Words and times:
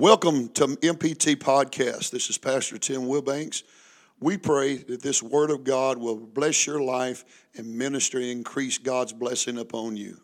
Welcome 0.00 0.50
to 0.50 0.68
MPT 0.68 1.34
Podcast. 1.34 2.12
This 2.12 2.30
is 2.30 2.38
Pastor 2.38 2.78
Tim 2.78 3.00
Wilbanks. 3.00 3.64
We 4.20 4.38
pray 4.38 4.76
that 4.76 5.02
this 5.02 5.24
Word 5.24 5.50
of 5.50 5.64
God 5.64 5.98
will 5.98 6.14
bless 6.14 6.68
your 6.68 6.80
life 6.80 7.24
and 7.56 7.76
ministry 7.76 8.30
and 8.30 8.38
increase 8.38 8.78
God's 8.78 9.12
blessing 9.12 9.58
upon 9.58 9.96
you. 9.96 10.16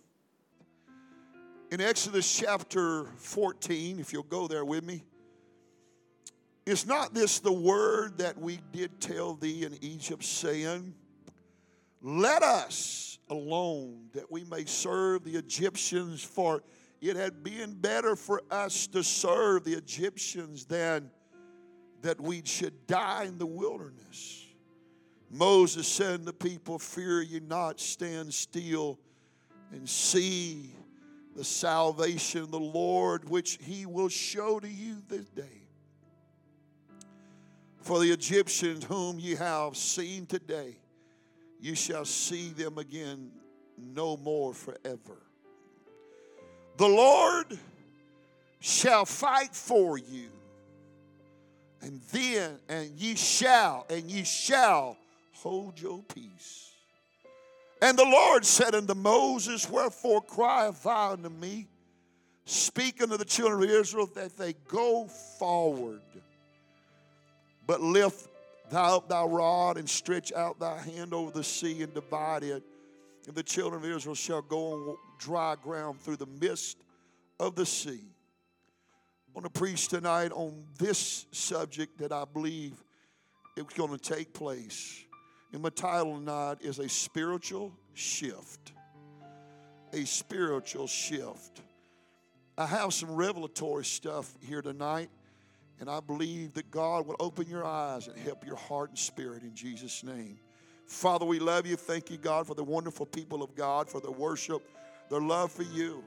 In 1.72 1.80
Exodus 1.80 2.32
chapter 2.38 3.06
14, 3.16 3.98
if 3.98 4.12
you'll 4.12 4.22
go 4.22 4.46
there 4.46 4.64
with 4.64 4.84
me, 4.84 5.02
is 6.67 6.87
not 6.87 7.13
this 7.13 7.41
the 7.41 7.53
word 7.53 8.19
that 8.19 8.38
we 8.38 8.61
did 8.71 9.01
tell 9.01 9.35
thee 9.35 9.65
in 9.65 9.77
Egypt, 9.83 10.22
saying, 10.22 10.95
Let 12.01 12.45
us 12.45 13.19
alone 13.29 14.04
that 14.13 14.31
we 14.31 14.45
may 14.45 14.67
serve 14.67 15.25
the 15.25 15.35
Egyptians, 15.35 16.23
for 16.23 16.62
it 17.05 17.16
had 17.16 17.45
been 17.45 17.74
better 17.74 18.16
for 18.16 18.42
us 18.50 18.86
to 18.86 19.04
serve 19.04 19.64
the 19.64 19.74
Egyptians 19.74 20.64
than 20.64 21.10
that 22.00 22.18
we 22.18 22.40
should 22.46 22.86
die 22.86 23.24
in 23.24 23.36
the 23.36 23.46
wilderness. 23.46 24.46
Moses 25.30 25.86
said 25.86 26.20
to 26.20 26.24
the 26.24 26.32
people, 26.32 26.78
Fear 26.78 27.22
ye 27.22 27.40
not, 27.40 27.78
stand 27.78 28.32
still 28.32 28.98
and 29.70 29.86
see 29.86 30.74
the 31.36 31.45
salvation 31.45 32.42
of 32.42 32.50
the 32.50 32.60
Lord, 32.60 33.28
which 33.28 33.59
he 33.60 33.84
will 33.84 34.09
show 34.09 34.59
to 34.59 34.68
you 34.68 35.02
this 35.06 35.28
day. 35.28 35.66
For 37.82 38.00
the 38.00 38.10
Egyptians 38.12 38.84
whom 38.84 39.18
ye 39.18 39.34
have 39.34 39.76
seen 39.76 40.24
today, 40.24 40.78
you 41.60 41.74
shall 41.74 42.06
see 42.06 42.48
them 42.48 42.78
again 42.78 43.30
no 43.76 44.16
more 44.16 44.54
forever. 44.54 45.23
The 46.77 46.88
Lord 46.88 47.59
shall 48.60 49.05
fight 49.05 49.55
for 49.55 49.96
you, 49.98 50.30
and 51.80 52.01
then, 52.12 52.59
and 52.69 52.91
ye 52.96 53.15
shall, 53.15 53.87
and 53.88 54.10
ye 54.10 54.24
shall 54.24 54.96
hold 55.35 55.80
your 55.80 56.02
peace. 56.15 56.73
And 57.80 57.98
the 57.98 58.04
Lord 58.04 58.45
said 58.46 58.74
unto 58.74 58.95
Moses, 58.95 59.68
Wherefore 59.68 60.23
crieth 60.23 60.82
thou 60.82 61.13
unto 61.13 61.29
me? 61.29 61.68
Speak 62.46 63.02
unto 63.02 63.16
the 63.16 63.24
children 63.24 63.63
of 63.63 63.70
Israel 63.70 64.09
that 64.15 64.37
they 64.37 64.55
go 64.69 65.07
forward. 65.39 66.01
But 67.67 67.81
lift 67.81 68.29
thou 68.70 68.97
up 68.97 69.09
thy 69.09 69.23
rod 69.23 69.77
and 69.77 69.89
stretch 69.89 70.33
out 70.33 70.59
thy 70.59 70.79
hand 70.79 71.15
over 71.15 71.31
the 71.31 71.45
sea 71.45 71.83
and 71.83 71.93
divide 71.95 72.43
it. 72.43 72.63
And 73.27 73.34
the 73.34 73.42
children 73.42 73.83
of 73.83 73.91
Israel 73.91 74.14
shall 74.14 74.42
go 74.42 74.72
on 74.72 74.97
dry 75.19 75.56
ground 75.61 76.00
through 76.00 76.17
the 76.17 76.27
midst 76.27 76.78
of 77.41 77.55
the 77.55 77.64
sea. 77.64 78.03
I 79.28 79.30
want 79.33 79.53
to 79.53 79.58
preach 79.58 79.89
tonight 79.89 80.33
on 80.33 80.64
this 80.78 81.27
subject 81.33 81.98
that 81.98 82.12
I 82.12 82.25
believe 82.25 82.75
it's 83.56 83.75
going 83.75 83.91
to 83.91 83.98
take 83.98 84.33
place. 84.33 85.02
And 85.52 85.62
my 85.62 85.70
title 85.70 86.19
tonight 86.19 86.58
is 86.61 86.78
A 86.78 86.89
Spiritual 86.89 87.72
Shift. 87.95 88.72
A 89.92 90.05
Spiritual 90.05 90.86
Shift. 90.86 91.62
I 92.58 92.67
have 92.67 92.92
some 92.92 93.11
revelatory 93.11 93.84
stuff 93.84 94.33
here 94.47 94.62
tonight. 94.62 95.11
And 95.80 95.91
I 95.91 96.00
believe 96.00 96.55
that 96.55 96.70
God 96.70 97.06
will 97.06 97.17
open 97.19 97.48
your 97.48 97.64
eyes 97.64 98.06
and 98.06 98.17
help 98.17 98.47
your 98.47 98.56
heart 98.56 98.91
and 98.91 98.98
spirit 98.98 99.42
in 99.42 99.55
Jesus' 99.55 100.05
name. 100.05 100.39
Father, 100.87 101.25
we 101.25 101.39
love 101.39 101.67
you. 101.67 101.77
Thank 101.77 102.11
you, 102.11 102.17
God, 102.17 102.47
for 102.47 102.55
the 102.55 102.65
wonderful 102.65 103.07
people 103.07 103.43
of 103.43 103.55
God, 103.55 103.89
for 103.89 104.01
their 104.01 104.11
worship, 104.11 104.63
their 105.11 105.21
love 105.21 105.51
for 105.53 105.63
you. 105.63 106.05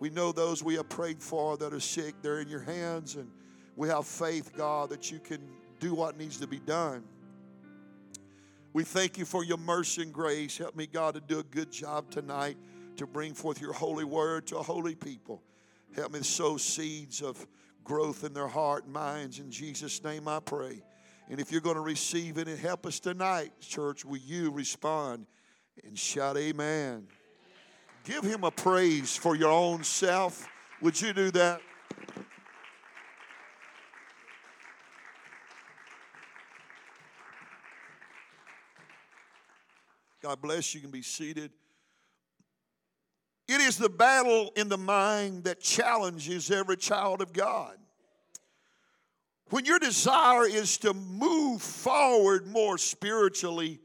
We 0.00 0.10
know 0.10 0.32
those 0.32 0.62
we 0.62 0.74
have 0.74 0.88
prayed 0.88 1.22
for 1.22 1.56
that 1.58 1.72
are 1.72 1.80
sick, 1.80 2.14
they're 2.22 2.40
in 2.40 2.48
your 2.48 2.60
hands, 2.60 3.16
and 3.16 3.30
we 3.76 3.88
have 3.88 4.06
faith, 4.06 4.52
God, 4.56 4.90
that 4.90 5.10
you 5.10 5.18
can 5.18 5.40
do 5.80 5.94
what 5.94 6.18
needs 6.18 6.38
to 6.38 6.46
be 6.46 6.58
done. 6.58 7.04
We 8.72 8.84
thank 8.84 9.18
you 9.18 9.24
for 9.24 9.44
your 9.44 9.58
mercy 9.58 10.02
and 10.02 10.12
grace. 10.12 10.58
Help 10.58 10.76
me, 10.76 10.86
God, 10.86 11.14
to 11.14 11.20
do 11.20 11.38
a 11.38 11.44
good 11.44 11.70
job 11.70 12.10
tonight 12.10 12.56
to 12.96 13.06
bring 13.06 13.34
forth 13.34 13.60
your 13.60 13.72
holy 13.72 14.04
word 14.04 14.46
to 14.48 14.58
a 14.58 14.62
holy 14.62 14.94
people. 14.94 15.42
Help 15.94 16.12
me 16.12 16.22
sow 16.22 16.56
seeds 16.56 17.20
of 17.20 17.46
growth 17.84 18.24
in 18.24 18.32
their 18.32 18.48
heart 18.48 18.84
and 18.84 18.92
minds. 18.92 19.38
In 19.38 19.50
Jesus' 19.50 20.02
name 20.02 20.26
I 20.26 20.40
pray. 20.40 20.82
And 21.28 21.40
if 21.40 21.50
you're 21.50 21.60
going 21.60 21.76
to 21.76 21.82
receive 21.82 22.38
it 22.38 22.48
and 22.48 22.58
help 22.58 22.84
us 22.86 23.00
tonight, 23.00 23.52
church, 23.60 24.04
will 24.04 24.18
you 24.18 24.50
respond 24.50 25.26
and 25.84 25.98
shout 25.98 26.36
amen? 26.36 27.06
Give 28.04 28.24
him 28.24 28.44
a 28.44 28.50
praise 28.50 29.16
for 29.16 29.36
your 29.36 29.50
own 29.50 29.84
self. 29.84 30.46
Would 30.80 31.00
you 31.00 31.12
do 31.12 31.30
that? 31.30 31.60
God 40.22 40.40
bless 40.40 40.74
you. 40.74 40.78
You 40.78 40.82
can 40.82 40.92
be 40.92 41.02
seated. 41.02 41.50
It 43.48 43.60
is 43.60 43.76
the 43.76 43.88
battle 43.88 44.52
in 44.56 44.68
the 44.68 44.78
mind 44.78 45.44
that 45.44 45.60
challenges 45.60 46.50
every 46.50 46.76
child 46.76 47.20
of 47.20 47.32
God. 47.32 47.76
When 49.52 49.66
your 49.66 49.78
desire 49.78 50.46
is 50.46 50.78
to 50.78 50.94
move 50.94 51.60
forward 51.60 52.46
more 52.46 52.78
spiritually, 52.78 53.80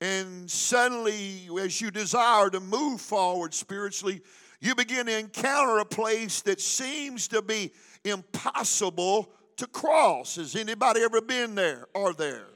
and 0.00 0.48
suddenly, 0.48 1.48
as 1.60 1.80
you 1.80 1.90
desire 1.90 2.48
to 2.50 2.60
move 2.60 3.00
forward 3.00 3.52
spiritually, 3.52 4.20
you 4.60 4.76
begin 4.76 5.06
to 5.06 5.18
encounter 5.18 5.78
a 5.78 5.84
place 5.84 6.42
that 6.42 6.60
seems 6.60 7.26
to 7.28 7.42
be 7.42 7.72
impossible 8.04 9.32
to 9.56 9.66
cross. 9.66 10.36
Has 10.36 10.54
anybody 10.54 11.00
ever 11.00 11.20
been 11.20 11.56
there 11.56 11.88
or 11.94 12.12
there? 12.12 12.46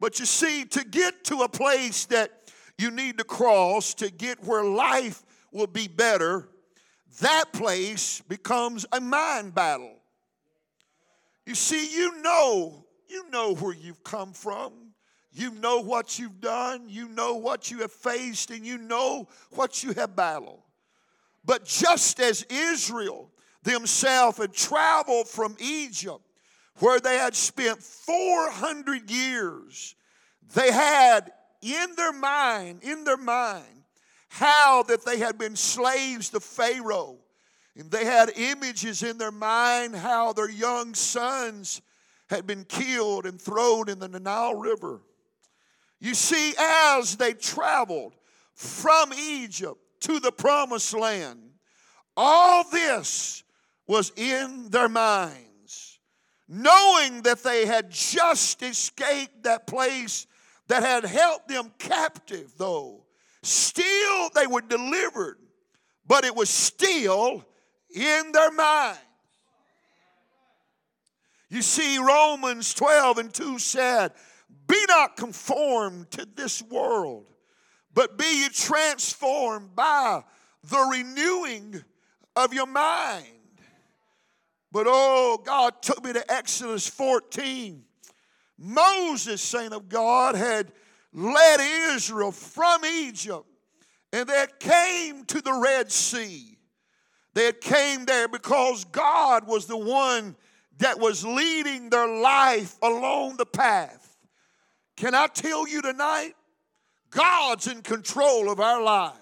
But 0.00 0.20
you 0.20 0.26
see, 0.26 0.66
to 0.66 0.84
get 0.84 1.24
to 1.24 1.44
a 1.44 1.48
place 1.48 2.04
that 2.06 2.52
you 2.76 2.90
need 2.90 3.16
to 3.16 3.24
cross 3.24 3.94
to 3.94 4.10
get 4.10 4.44
where 4.44 4.64
life 4.64 5.22
will 5.50 5.66
be 5.66 5.88
better, 5.88 6.50
that 7.22 7.54
place 7.54 8.20
becomes 8.28 8.84
a 8.92 9.00
mind 9.00 9.54
battle. 9.54 9.96
You 11.46 11.54
see, 11.54 11.94
you 11.94 12.22
know, 12.22 12.86
you 13.08 13.28
know 13.30 13.54
where 13.54 13.74
you've 13.74 14.04
come 14.04 14.32
from. 14.32 14.72
You 15.34 15.50
know 15.50 15.80
what 15.80 16.18
you've 16.18 16.40
done, 16.42 16.88
you 16.88 17.08
know 17.08 17.36
what 17.36 17.70
you 17.70 17.78
have 17.78 17.92
faced, 17.92 18.50
and 18.50 18.66
you 18.66 18.76
know 18.76 19.28
what 19.52 19.82
you 19.82 19.92
have 19.94 20.14
battled. 20.14 20.60
But 21.42 21.64
just 21.64 22.20
as 22.20 22.44
Israel 22.50 23.30
themselves 23.62 24.36
had 24.36 24.52
traveled 24.52 25.28
from 25.28 25.56
Egypt, 25.58 26.20
where 26.80 27.00
they 27.00 27.16
had 27.16 27.34
spent 27.34 27.82
400 27.82 29.10
years, 29.10 29.94
they 30.54 30.70
had 30.70 31.32
in 31.62 31.94
their 31.96 32.12
mind, 32.12 32.82
in 32.82 33.04
their 33.04 33.16
mind, 33.16 33.84
how 34.28 34.82
that 34.84 35.04
they 35.04 35.18
had 35.18 35.38
been 35.38 35.56
slaves 35.56 36.28
to 36.30 36.40
Pharaoh. 36.40 37.18
And 37.78 37.90
they 37.90 38.04
had 38.04 38.30
images 38.36 39.02
in 39.02 39.18
their 39.18 39.32
mind 39.32 39.96
how 39.96 40.32
their 40.32 40.50
young 40.50 40.94
sons 40.94 41.80
had 42.28 42.46
been 42.46 42.64
killed 42.64 43.26
and 43.26 43.40
thrown 43.40 43.88
in 43.88 43.98
the 43.98 44.08
Nile 44.08 44.54
River. 44.54 45.00
You 46.00 46.14
see, 46.14 46.54
as 46.58 47.16
they 47.16 47.32
traveled 47.32 48.14
from 48.54 49.12
Egypt 49.12 49.78
to 50.00 50.20
the 50.20 50.32
promised 50.32 50.94
land, 50.94 51.40
all 52.16 52.64
this 52.70 53.42
was 53.86 54.12
in 54.16 54.68
their 54.70 54.88
minds. 54.88 55.98
Knowing 56.48 57.22
that 57.22 57.42
they 57.42 57.64
had 57.64 57.90
just 57.90 58.62
escaped 58.62 59.44
that 59.44 59.66
place 59.66 60.26
that 60.68 60.82
had 60.82 61.04
held 61.04 61.40
them 61.48 61.72
captive, 61.78 62.52
though. 62.58 63.04
Still, 63.42 64.30
they 64.34 64.46
were 64.46 64.60
delivered, 64.60 65.38
but 66.06 66.24
it 66.24 66.34
was 66.34 66.50
still 66.50 67.44
in 67.94 68.32
their 68.32 68.50
mind. 68.50 68.98
You 71.48 71.62
see, 71.62 71.98
Romans 71.98 72.72
12 72.74 73.18
and 73.18 73.32
2 73.32 73.58
said, 73.58 74.12
Be 74.66 74.82
not 74.88 75.16
conformed 75.16 76.10
to 76.12 76.26
this 76.34 76.62
world, 76.62 77.26
but 77.92 78.16
be 78.16 78.42
you 78.42 78.48
transformed 78.48 79.74
by 79.76 80.22
the 80.64 80.78
renewing 80.90 81.82
of 82.34 82.54
your 82.54 82.66
mind. 82.66 83.26
But 84.70 84.86
oh, 84.88 85.42
God 85.44 85.82
took 85.82 86.02
me 86.02 86.14
to 86.14 86.32
Exodus 86.32 86.88
14 86.88 87.84
Moses, 88.58 89.42
saint 89.42 89.72
of 89.72 89.88
God, 89.88 90.36
had 90.36 90.70
led 91.12 91.60
Israel 91.94 92.30
from 92.30 92.84
Egypt 92.84 93.44
and 94.12 94.28
they 94.28 94.46
came 94.58 95.24
to 95.24 95.40
the 95.40 95.52
Red 95.52 95.90
Sea. 95.90 96.51
They 97.34 97.46
had 97.46 97.60
came 97.60 98.04
there 98.04 98.28
because 98.28 98.84
God 98.84 99.46
was 99.46 99.66
the 99.66 99.76
one 99.76 100.36
that 100.78 100.98
was 100.98 101.24
leading 101.24 101.90
their 101.90 102.08
life 102.08 102.76
along 102.82 103.36
the 103.36 103.46
path. 103.46 104.16
Can 104.96 105.14
I 105.14 105.26
tell 105.28 105.66
you 105.66 105.80
tonight? 105.80 106.34
God's 107.10 107.66
in 107.66 107.82
control 107.82 108.50
of 108.50 108.60
our 108.60 108.82
lives. 108.82 109.18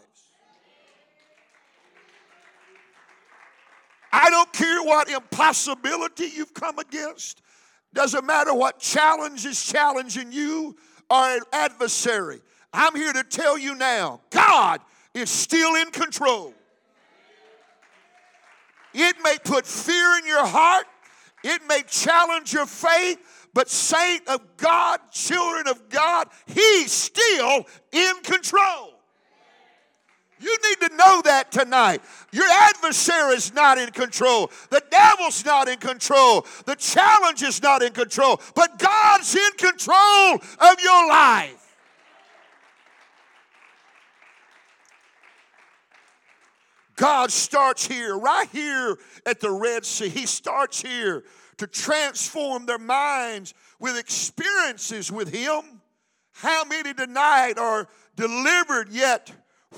I 4.13 4.29
don't 4.31 4.53
care 4.53 4.83
what 4.83 5.09
impossibility 5.09 6.27
you've 6.35 6.55
come 6.55 6.79
against. 6.79 7.43
Doesn't 7.95 8.27
matter 8.27 8.55
what 8.55 8.79
challenge 8.79 9.45
is 9.45 9.65
challenging 9.65 10.33
you 10.33 10.77
or 11.09 11.37
an 11.37 11.41
adversary. 11.53 12.41
I'm 12.73 12.95
here 12.95 13.13
to 13.13 13.25
tell 13.25 13.59
you 13.59 13.75
now 13.75 14.21
God 14.31 14.81
is 15.15 15.31
still 15.31 15.75
in 15.77 15.91
control. 15.91 16.55
It 18.95 19.17
may 19.23 19.37
put 19.45 19.67
fear 19.67 20.19
in 20.19 20.27
your 20.27 20.47
heart, 20.47 20.87
it 21.45 21.63
may 21.69 21.83
challenge 21.83 22.53
your 22.53 22.67
faith, 22.67 23.19
but 23.55 23.69
saint 23.69 24.27
of 24.29 24.41
God, 24.57 25.01
children 25.11 25.69
of 25.69 25.89
God, 25.89 26.29
He's 26.47 26.93
still 26.93 27.67
in 27.93 28.15
control. 28.23 28.95
You 30.41 30.57
need 30.69 30.89
to 30.89 30.97
know 30.97 31.21
that 31.25 31.53
tonight. 31.53 32.01
Your 32.33 32.49
adversary 32.49 33.35
is 33.35 33.53
not 33.53 33.77
in 33.77 33.91
control. 33.91 34.51
The 34.71 34.83
devil's 34.91 35.45
not 35.45 35.69
in 35.69 35.79
control. 35.79 36.47
The 36.65 36.77
challenge 36.77 37.43
is 37.43 37.63
not 37.63 37.83
in 37.83 37.93
control. 37.93 38.41
But 38.55 38.79
God's 38.79 39.35
in 39.37 39.51
control 39.59 40.35
of 40.35 40.81
your 40.83 41.09
life. 41.09 41.70
God 47.01 47.33
starts 47.33 47.87
here, 47.87 48.19
right 48.19 48.47
here 48.53 48.99
at 49.25 49.41
the 49.41 49.51
Red 49.51 49.87
Sea. 49.87 50.11
He 50.11 50.27
starts 50.27 50.83
here 50.83 51.25
to 51.57 51.67
transform 51.67 52.67
their 52.67 52.79
minds 52.79 53.55
with 53.79 53.97
experiences 53.97 55.11
with 55.11 55.33
Him. 55.33 55.81
How 56.33 56.63
many 56.65 56.93
tonight 56.93 57.55
are 57.57 57.89
delivered 58.17 58.91
yet 58.91 59.33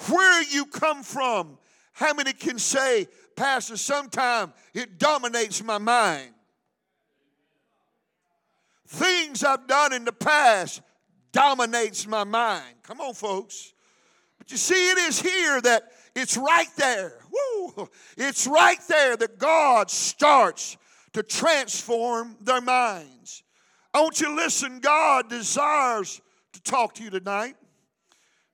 where 0.08 0.42
you 0.42 0.64
come 0.64 1.04
from. 1.04 1.58
How 1.92 2.12
many 2.12 2.32
can 2.32 2.58
say, 2.58 3.06
Pastor, 3.36 3.76
sometime 3.76 4.52
it 4.74 4.98
dominates 4.98 5.62
my 5.62 5.78
mind? 5.78 6.30
Things 8.88 9.44
I've 9.44 9.69
done 9.69 9.92
in 9.92 10.04
the 10.04 10.12
past 10.12 10.82
dominates 11.30 12.04
my 12.04 12.24
mind. 12.24 12.74
Come 12.82 13.00
on, 13.00 13.14
folks. 13.14 13.74
But 14.38 14.50
you 14.50 14.56
see, 14.56 14.90
it 14.90 14.98
is 14.98 15.20
here 15.20 15.60
that 15.60 15.92
it's 16.14 16.36
right 16.36 16.68
there. 16.76 17.18
Woo! 17.30 17.88
It's 18.16 18.46
right 18.46 18.80
there 18.88 19.16
that 19.16 19.38
God 19.38 19.90
starts 19.90 20.76
to 21.12 21.22
transform 21.22 22.36
their 22.40 22.60
minds. 22.60 23.42
I 23.94 24.00
want 24.00 24.20
you 24.20 24.28
to 24.28 24.34
listen. 24.34 24.80
God 24.80 25.28
desires 25.28 26.20
to 26.52 26.62
talk 26.62 26.94
to 26.94 27.04
you 27.04 27.10
tonight. 27.10 27.54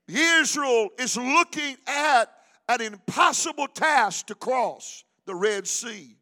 Israel 0.08 0.88
is 0.98 1.16
looking 1.16 1.76
at 1.86 2.26
an 2.68 2.80
impossible 2.80 3.68
task 3.68 4.26
to 4.26 4.34
cross 4.34 5.04
the 5.26 5.34
Red 5.34 5.66
Sea. 5.66 6.16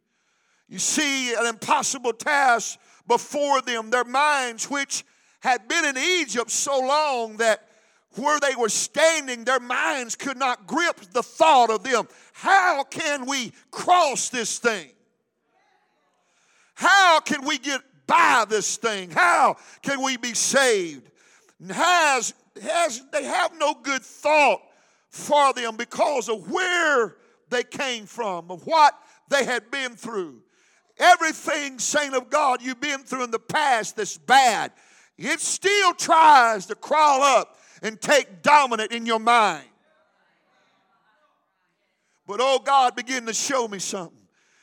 You 0.68 0.78
see, 0.78 1.34
an 1.34 1.46
impossible 1.46 2.12
task 2.12 2.78
before 3.06 3.62
them. 3.62 3.90
Their 3.90 4.04
minds, 4.04 4.68
which 4.68 5.04
had 5.40 5.68
been 5.68 5.84
in 5.84 5.96
Egypt 5.96 6.50
so 6.50 6.80
long 6.80 7.36
that 7.36 7.68
where 8.18 8.40
they 8.40 8.54
were 8.56 8.68
standing, 8.68 9.44
their 9.44 9.60
minds 9.60 10.16
could 10.16 10.36
not 10.36 10.66
grip 10.66 11.00
the 11.12 11.22
thought 11.22 11.70
of 11.70 11.82
them. 11.82 12.08
How 12.32 12.84
can 12.84 13.26
we 13.26 13.52
cross 13.70 14.28
this 14.28 14.58
thing? 14.58 14.90
How 16.74 17.20
can 17.20 17.44
we 17.44 17.58
get 17.58 17.80
by 18.06 18.44
this 18.48 18.76
thing? 18.76 19.10
How 19.10 19.56
can 19.82 20.02
we 20.02 20.16
be 20.16 20.34
saved? 20.34 21.10
Has 21.70 22.34
has, 22.62 23.02
they 23.12 23.24
have 23.24 23.58
no 23.58 23.74
good 23.74 24.02
thought 24.02 24.62
for 25.10 25.52
them 25.52 25.76
because 25.76 26.28
of 26.28 26.50
where 26.50 27.16
they 27.50 27.62
came 27.62 28.06
from, 28.06 28.50
of 28.50 28.66
what 28.66 28.94
they 29.28 29.44
had 29.44 29.70
been 29.70 29.94
through. 29.94 30.42
Everything, 30.98 31.78
saint 31.78 32.14
of 32.14 32.30
God, 32.30 32.62
you've 32.62 32.80
been 32.80 33.02
through 33.02 33.24
in 33.24 33.30
the 33.30 33.38
past 33.38 33.96
that's 33.96 34.16
bad, 34.18 34.72
it 35.18 35.40
still 35.40 35.94
tries 35.94 36.66
to 36.66 36.74
crawl 36.74 37.22
up 37.22 37.58
and 37.86 38.00
take 38.00 38.42
dominant 38.42 38.90
in 38.90 39.06
your 39.06 39.20
mind. 39.20 39.64
But 42.26 42.40
oh 42.42 42.58
God, 42.58 42.96
begin 42.96 43.26
to 43.26 43.32
show 43.32 43.68
me 43.68 43.78
something. 43.78 44.18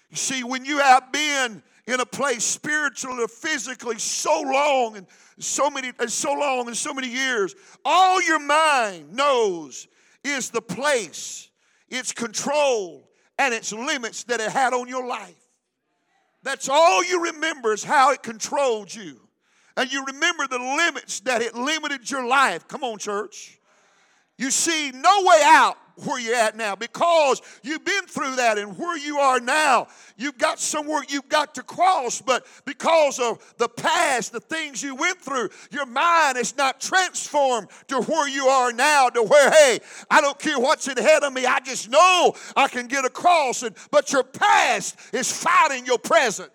You 0.09 0.17
see, 0.17 0.43
when 0.43 0.65
you 0.65 0.79
have 0.79 1.09
been 1.13 1.63
in 1.87 1.99
a 2.01 2.05
place 2.05 2.43
spiritually 2.43 3.23
or 3.23 3.29
physically 3.29 3.97
so 3.97 4.41
long 4.41 4.97
and 4.97 5.07
so 5.39 5.69
many 5.69 5.93
and 5.99 6.11
so 6.11 6.33
long 6.33 6.67
and 6.67 6.75
so 6.75 6.93
many 6.93 7.07
years 7.07 7.55
all 7.83 8.21
your 8.21 8.39
mind 8.39 9.11
knows 9.13 9.87
is 10.23 10.49
the 10.49 10.61
place 10.61 11.49
its 11.89 12.13
control 12.13 13.09
and 13.37 13.53
its 13.53 13.73
limits 13.73 14.23
that 14.23 14.39
it 14.39 14.49
had 14.49 14.73
on 14.73 14.87
your 14.87 15.05
life 15.05 15.35
that's 16.43 16.69
all 16.69 17.03
you 17.03 17.23
remember 17.23 17.73
is 17.73 17.83
how 17.83 18.11
it 18.11 18.23
controlled 18.23 18.93
you 18.93 19.19
and 19.75 19.91
you 19.91 20.03
remember 20.05 20.47
the 20.47 20.59
limits 20.59 21.21
that 21.21 21.41
it 21.41 21.55
limited 21.55 22.09
your 22.09 22.25
life. 22.25 22.67
Come 22.67 22.83
on 22.83 22.99
church. 22.99 23.59
You 24.37 24.51
see 24.51 24.91
no 24.91 25.23
way 25.23 25.41
out 25.43 25.77
where 26.05 26.19
you're 26.19 26.35
at 26.35 26.57
now 26.57 26.75
because 26.75 27.41
you've 27.61 27.85
been 27.85 28.05
through 28.07 28.35
that 28.35 28.57
and 28.57 28.77
where 28.77 28.97
you 28.97 29.17
are 29.19 29.39
now. 29.39 29.87
You've 30.17 30.37
got 30.37 30.59
somewhere 30.59 31.03
you've 31.07 31.29
got 31.29 31.55
to 31.55 31.63
cross 31.63 32.21
but 32.21 32.45
because 32.65 33.19
of 33.19 33.53
the 33.57 33.69
past 33.69 34.31
the 34.31 34.39
things 34.39 34.81
you 34.81 34.95
went 34.95 35.19
through 35.19 35.49
your 35.71 35.85
mind 35.85 36.37
is 36.37 36.57
not 36.57 36.81
transformed 36.81 37.67
to 37.87 38.01
where 38.01 38.27
you 38.27 38.45
are 38.45 38.71
now 38.71 39.09
to 39.09 39.21
where 39.23 39.51
hey 39.51 39.79
i 40.09 40.21
don't 40.21 40.37
care 40.39 40.59
what's 40.59 40.87
ahead 40.87 41.23
of 41.23 41.33
me 41.33 41.45
i 41.45 41.59
just 41.59 41.89
know 41.89 42.33
i 42.55 42.67
can 42.67 42.87
get 42.87 43.05
across 43.05 43.63
it 43.63 43.75
but 43.91 44.11
your 44.11 44.23
past 44.23 44.97
is 45.13 45.31
fighting 45.31 45.85
your 45.85 45.97
present 45.97 46.51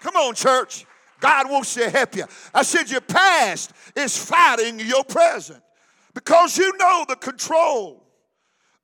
come 0.00 0.16
on 0.16 0.34
church 0.34 0.86
God 1.20 1.50
wants 1.50 1.74
to 1.74 1.88
help 1.88 2.16
you. 2.16 2.24
I 2.54 2.62
said, 2.62 2.90
Your 2.90 3.00
past 3.00 3.72
is 3.94 4.16
fighting 4.16 4.80
your 4.80 5.04
present 5.04 5.62
because 6.14 6.56
you 6.58 6.76
know 6.76 7.04
the 7.08 7.16
control 7.16 8.02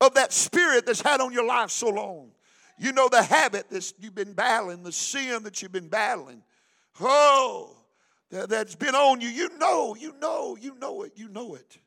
of 0.00 0.14
that 0.14 0.32
spirit 0.32 0.86
that's 0.86 1.00
had 1.00 1.20
on 1.20 1.32
your 1.32 1.46
life 1.46 1.70
so 1.70 1.88
long. 1.88 2.30
You 2.78 2.92
know 2.92 3.08
the 3.08 3.22
habit 3.22 3.68
that 3.70 3.92
you've 4.00 4.14
been 4.14 4.32
battling, 4.32 4.82
the 4.82 4.92
sin 4.92 5.42
that 5.44 5.62
you've 5.62 5.72
been 5.72 5.88
battling. 5.88 6.42
Oh, 7.00 7.76
that, 8.30 8.48
that's 8.48 8.74
been 8.74 8.94
on 8.94 9.20
you. 9.20 9.28
You 9.28 9.56
know, 9.58 9.94
you 9.94 10.14
know, 10.20 10.56
you 10.60 10.74
know 10.78 11.02
it, 11.02 11.12
you 11.16 11.28
know 11.28 11.54
it. 11.54 11.78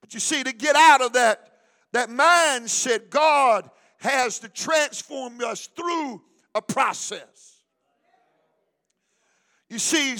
But 0.00 0.14
you 0.14 0.20
see, 0.20 0.42
to 0.42 0.52
get 0.52 0.76
out 0.76 1.02
of 1.02 1.14
that, 1.14 1.52
that 1.92 2.08
mindset, 2.08 3.10
God 3.10 3.68
has 3.98 4.38
to 4.38 4.48
transform 4.48 5.40
us 5.40 5.66
through 5.66 6.22
a 6.54 6.62
process. 6.62 7.57
You 9.68 9.78
see, 9.78 10.16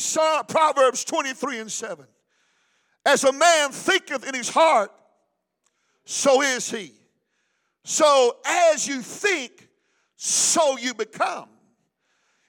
Proverbs 0.48 1.04
23 1.04 1.60
and 1.60 1.72
7. 1.72 2.06
As 3.06 3.24
a 3.24 3.32
man 3.32 3.70
thinketh 3.70 4.26
in 4.28 4.34
his 4.34 4.50
heart, 4.50 4.90
so 6.04 6.42
is 6.42 6.70
he. 6.70 6.92
So 7.84 8.36
as 8.44 8.86
you 8.86 9.00
think, 9.00 9.68
so 10.16 10.76
you 10.76 10.92
become. 10.92 11.48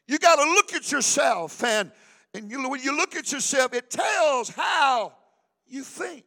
You 0.07 0.17
got 0.17 0.35
to 0.37 0.43
look 0.43 0.73
at 0.73 0.91
yourself, 0.91 1.63
and, 1.63 1.91
and 2.33 2.49
you, 2.49 2.67
when 2.67 2.81
you 2.81 2.97
look 2.97 3.15
at 3.15 3.31
yourself, 3.31 3.73
it 3.73 3.89
tells 3.89 4.49
how 4.49 5.13
you 5.67 5.83
think. 5.83 6.25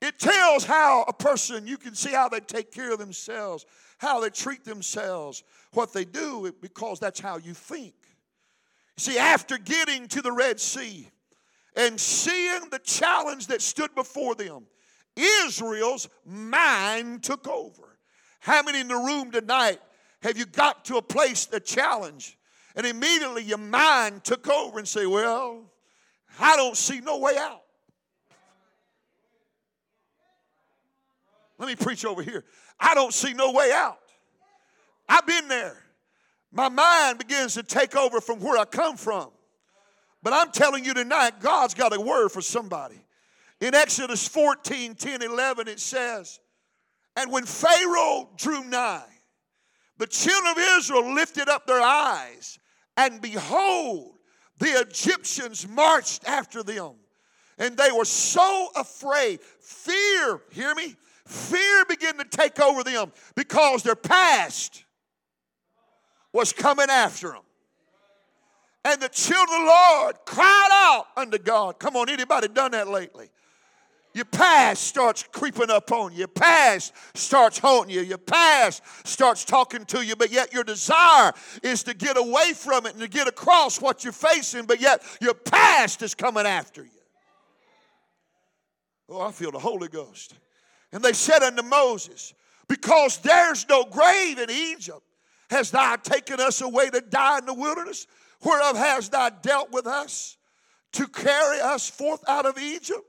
It 0.00 0.18
tells 0.18 0.64
how 0.64 1.04
a 1.06 1.12
person, 1.12 1.66
you 1.66 1.76
can 1.76 1.94
see 1.94 2.10
how 2.10 2.28
they 2.28 2.40
take 2.40 2.72
care 2.72 2.92
of 2.92 2.98
themselves, 2.98 3.66
how 3.98 4.18
they 4.18 4.30
treat 4.30 4.64
themselves, 4.64 5.44
what 5.74 5.92
they 5.92 6.04
do, 6.04 6.52
because 6.60 6.98
that's 6.98 7.20
how 7.20 7.36
you 7.36 7.54
think. 7.54 7.94
See, 8.96 9.18
after 9.18 9.58
getting 9.58 10.08
to 10.08 10.22
the 10.22 10.32
Red 10.32 10.60
Sea, 10.60 11.08
and 11.74 11.98
seeing 11.98 12.68
the 12.70 12.78
challenge 12.78 13.46
that 13.46 13.62
stood 13.62 13.94
before 13.94 14.34
them, 14.34 14.66
Israel's 15.16 16.08
mind 16.24 17.22
took 17.22 17.48
over. 17.48 17.98
How 18.40 18.62
many 18.62 18.80
in 18.80 18.88
the 18.88 18.96
room 18.96 19.30
tonight 19.30 19.80
have 20.22 20.36
you 20.36 20.46
got 20.46 20.84
to 20.86 20.96
a 20.96 21.02
place, 21.02 21.48
a 21.52 21.60
challenge, 21.60 22.36
and 22.74 22.86
immediately 22.86 23.42
your 23.42 23.58
mind 23.58 24.24
took 24.24 24.48
over 24.48 24.78
and 24.78 24.88
say, 24.88 25.06
Well, 25.06 25.64
I 26.38 26.56
don't 26.56 26.76
see 26.76 27.00
no 27.00 27.18
way 27.18 27.36
out. 27.36 27.62
Let 31.58 31.68
me 31.68 31.76
preach 31.76 32.04
over 32.04 32.22
here. 32.22 32.44
I 32.80 32.94
don't 32.94 33.14
see 33.14 33.34
no 33.34 33.52
way 33.52 33.70
out. 33.72 33.98
I've 35.08 35.26
been 35.26 35.48
there. 35.48 35.81
My 36.52 36.68
mind 36.68 37.18
begins 37.18 37.54
to 37.54 37.62
take 37.62 37.96
over 37.96 38.20
from 38.20 38.38
where 38.40 38.58
I 38.58 38.66
come 38.66 38.96
from. 38.96 39.30
But 40.22 40.34
I'm 40.34 40.52
telling 40.52 40.84
you 40.84 40.94
tonight, 40.94 41.40
God's 41.40 41.74
got 41.74 41.96
a 41.96 42.00
word 42.00 42.28
for 42.28 42.42
somebody. 42.42 43.02
In 43.60 43.74
Exodus 43.74 44.28
14 44.28 44.94
10, 44.94 45.22
11, 45.22 45.68
it 45.68 45.80
says, 45.80 46.40
And 47.16 47.32
when 47.32 47.46
Pharaoh 47.46 48.28
drew 48.36 48.64
nigh, 48.64 49.02
the 49.96 50.06
children 50.06 50.52
of 50.52 50.58
Israel 50.78 51.14
lifted 51.14 51.48
up 51.48 51.66
their 51.66 51.80
eyes, 51.80 52.58
and 52.96 53.20
behold, 53.20 54.16
the 54.58 54.80
Egyptians 54.80 55.66
marched 55.66 56.24
after 56.26 56.62
them. 56.62 56.92
And 57.58 57.76
they 57.76 57.92
were 57.92 58.04
so 58.04 58.68
afraid. 58.76 59.40
Fear, 59.40 60.40
hear 60.50 60.74
me? 60.74 60.96
Fear 61.26 61.84
began 61.86 62.18
to 62.18 62.24
take 62.24 62.60
over 62.60 62.82
them 62.82 63.12
because 63.36 63.82
their 63.82 63.94
past 63.94 64.84
was 66.32 66.52
coming 66.52 66.88
after 66.88 67.28
them. 67.28 67.42
And 68.84 69.00
the 69.00 69.08
children 69.08 69.60
of 69.60 69.66
the 69.66 69.66
Lord 69.66 70.16
cried 70.24 70.68
out 70.72 71.06
unto 71.16 71.38
God. 71.38 71.78
Come 71.78 71.96
on, 71.96 72.08
anybody 72.08 72.48
done 72.48 72.72
that 72.72 72.88
lately? 72.88 73.30
Your 74.14 74.24
past 74.26 74.82
starts 74.84 75.24
creeping 75.32 75.70
up 75.70 75.90
on 75.90 76.12
you. 76.12 76.18
Your 76.18 76.28
past 76.28 76.92
starts 77.14 77.58
haunting 77.58 77.94
you. 77.94 78.02
Your 78.02 78.18
past 78.18 78.82
starts 79.04 79.44
talking 79.44 79.86
to 79.86 80.04
you, 80.04 80.16
but 80.16 80.30
yet 80.30 80.52
your 80.52 80.64
desire 80.64 81.32
is 81.62 81.82
to 81.84 81.94
get 81.94 82.18
away 82.18 82.52
from 82.52 82.84
it 82.84 82.92
and 82.92 83.00
to 83.00 83.08
get 83.08 83.26
across 83.26 83.80
what 83.80 84.04
you're 84.04 84.12
facing, 84.12 84.66
but 84.66 84.80
yet 84.80 85.02
your 85.20 85.32
past 85.32 86.02
is 86.02 86.14
coming 86.14 86.44
after 86.44 86.82
you. 86.82 86.90
Oh, 89.08 89.22
I 89.22 89.32
feel 89.32 89.50
the 89.50 89.58
Holy 89.58 89.88
Ghost. 89.88 90.34
And 90.92 91.02
they 91.02 91.14
said 91.14 91.42
unto 91.42 91.62
Moses, 91.62 92.34
Because 92.68 93.18
there's 93.18 93.66
no 93.68 93.84
grave 93.84 94.38
in 94.38 94.50
Egypt, 94.50 95.02
has 95.52 95.70
thou 95.70 95.96
taken 95.96 96.40
us 96.40 96.60
away 96.60 96.90
to 96.90 97.00
die 97.00 97.38
in 97.38 97.46
the 97.46 97.54
wilderness? 97.54 98.06
Whereof 98.42 98.76
hast 98.76 99.12
thou 99.12 99.28
dealt 99.28 99.70
with 99.70 99.86
us 99.86 100.36
to 100.92 101.06
carry 101.06 101.60
us 101.60 101.88
forth 101.88 102.24
out 102.28 102.46
of 102.46 102.58
Egypt? 102.58 103.04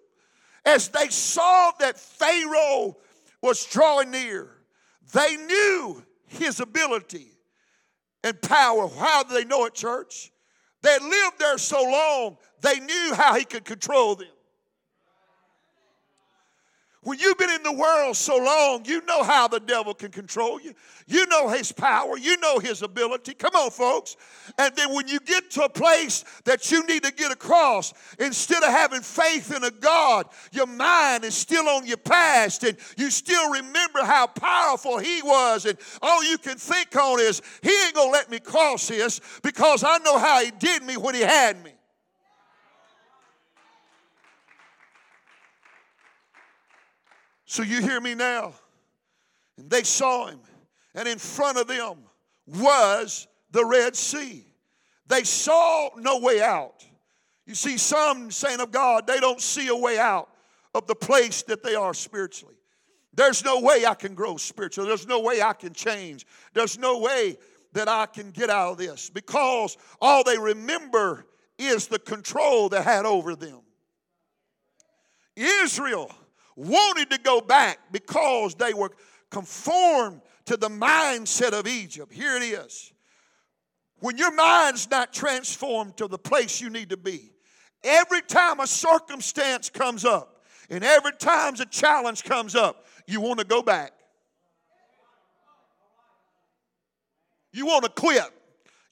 As 0.65 0.89
they 0.89 1.07
saw 1.07 1.71
that 1.79 1.99
Pharaoh 1.99 2.97
was 3.41 3.65
drawing 3.65 4.11
near, 4.11 4.49
they 5.13 5.37
knew 5.37 6.03
his 6.27 6.59
ability 6.59 7.31
and 8.23 8.41
power. 8.41 8.87
How 8.87 9.23
do 9.23 9.33
they 9.33 9.45
know 9.45 9.65
it, 9.65 9.73
church? 9.73 10.31
They 10.81 10.97
lived 10.99 11.39
there 11.39 11.57
so 11.57 11.81
long, 11.81 12.37
they 12.61 12.79
knew 12.79 13.13
how 13.15 13.35
he 13.35 13.45
could 13.45 13.65
control 13.65 14.15
them. 14.15 14.27
When 17.03 17.19
you've 17.19 17.37
been 17.37 17.49
in 17.49 17.63
the 17.63 17.73
world 17.73 18.15
so 18.15 18.37
long, 18.37 18.85
you 18.85 19.01
know 19.05 19.23
how 19.23 19.49
the 19.49 19.59
devil 19.59 19.93
can 19.93 20.09
control 20.09 20.61
you. 20.61 20.73
You 21.05 21.25
know 21.27 21.49
his 21.49 21.71
power. 21.71 22.17
You 22.17 22.37
know 22.37 22.59
his 22.59 22.81
ability. 22.81 23.33
Come 23.33 23.55
on, 23.55 23.71
folks. 23.71 24.15
And 24.57 24.73
then 24.75 24.93
when 24.93 25.09
you 25.09 25.19
get 25.19 25.51
to 25.51 25.63
a 25.63 25.69
place 25.69 26.23
that 26.45 26.71
you 26.71 26.85
need 26.87 27.03
to 27.03 27.11
get 27.11 27.31
across, 27.31 27.93
instead 28.19 28.63
of 28.63 28.69
having 28.69 29.01
faith 29.01 29.53
in 29.53 29.65
a 29.65 29.71
God, 29.71 30.27
your 30.53 30.65
mind 30.65 31.25
is 31.25 31.35
still 31.35 31.67
on 31.67 31.85
your 31.85 31.97
past 31.97 32.63
and 32.63 32.77
you 32.97 33.11
still 33.11 33.51
remember 33.51 34.03
how 34.03 34.27
powerful 34.27 34.97
he 34.97 35.21
was. 35.21 35.65
And 35.65 35.77
all 36.01 36.23
you 36.23 36.37
can 36.37 36.57
think 36.57 36.95
on 36.95 37.19
is, 37.19 37.41
he 37.61 37.69
ain't 37.85 37.95
going 37.95 38.07
to 38.07 38.13
let 38.13 38.31
me 38.31 38.39
cross 38.39 38.87
this 38.87 39.19
because 39.41 39.83
I 39.83 39.97
know 39.99 40.17
how 40.17 40.41
he 40.41 40.51
did 40.51 40.83
me 40.83 40.95
when 40.95 41.15
he 41.15 41.21
had 41.21 41.61
me. 41.63 41.72
So 47.53 47.61
you 47.61 47.81
hear 47.81 48.01
me 48.01 48.15
now? 48.15 48.55
And 49.59 49.69
they 49.69 49.83
saw 49.83 50.25
him, 50.25 50.39
and 50.95 51.07
in 51.07 51.19
front 51.19 51.59
of 51.59 51.67
them 51.67 51.99
was 52.47 53.27
the 53.51 53.63
Red 53.63 53.95
Sea. 53.95 54.43
They 55.05 55.23
saw 55.23 55.89
no 55.95 56.17
way 56.17 56.41
out. 56.41 56.83
You 57.45 57.53
see, 57.53 57.77
some 57.77 58.31
saying 58.31 58.59
of 58.59 58.71
God, 58.71 59.05
they 59.05 59.19
don't 59.19 59.39
see 59.39 59.67
a 59.67 59.75
way 59.75 59.99
out 59.99 60.29
of 60.73 60.87
the 60.87 60.95
place 60.95 61.43
that 61.43 61.61
they 61.61 61.75
are 61.75 61.93
spiritually. 61.93 62.55
There's 63.13 63.45
no 63.45 63.59
way 63.59 63.85
I 63.85 63.93
can 63.93 64.15
grow 64.15 64.37
spiritually. 64.37 64.87
There's 64.87 65.05
no 65.05 65.19
way 65.19 65.43
I 65.43 65.53
can 65.53 65.73
change. 65.73 66.25
There's 66.55 66.79
no 66.79 67.01
way 67.01 67.37
that 67.73 67.87
I 67.87 68.07
can 68.07 68.31
get 68.31 68.49
out 68.49 68.71
of 68.71 68.77
this 68.79 69.11
because 69.11 69.77
all 70.01 70.23
they 70.23 70.39
remember 70.39 71.27
is 71.59 71.85
the 71.85 71.99
control 71.99 72.67
they 72.69 72.81
had 72.81 73.05
over 73.05 73.35
them. 73.35 73.59
Israel 75.35 76.11
wanted 76.55 77.09
to 77.11 77.19
go 77.19 77.41
back 77.41 77.79
because 77.91 78.55
they 78.55 78.73
were 78.73 78.91
conformed 79.29 80.21
to 80.45 80.57
the 80.57 80.69
mindset 80.69 81.51
of 81.51 81.67
Egypt. 81.67 82.11
Here 82.13 82.35
it 82.35 82.43
is. 82.43 82.93
When 83.99 84.17
your 84.17 84.33
mind's 84.33 84.89
not 84.91 85.13
transformed 85.13 85.97
to 85.97 86.07
the 86.07 86.17
place 86.17 86.59
you 86.59 86.69
need 86.69 86.89
to 86.89 86.97
be, 86.97 87.31
every 87.83 88.21
time 88.21 88.59
a 88.59 88.67
circumstance 88.67 89.69
comes 89.69 90.03
up 90.03 90.41
and 90.69 90.83
every 90.83 91.13
time 91.13 91.55
a 91.55 91.65
challenge 91.65 92.23
comes 92.23 92.55
up, 92.55 92.85
you 93.07 93.21
want 93.21 93.39
to 93.39 93.45
go 93.45 93.61
back. 93.61 93.93
You 97.53 97.65
want 97.65 97.85
to 97.85 97.89
quit. 97.89 98.23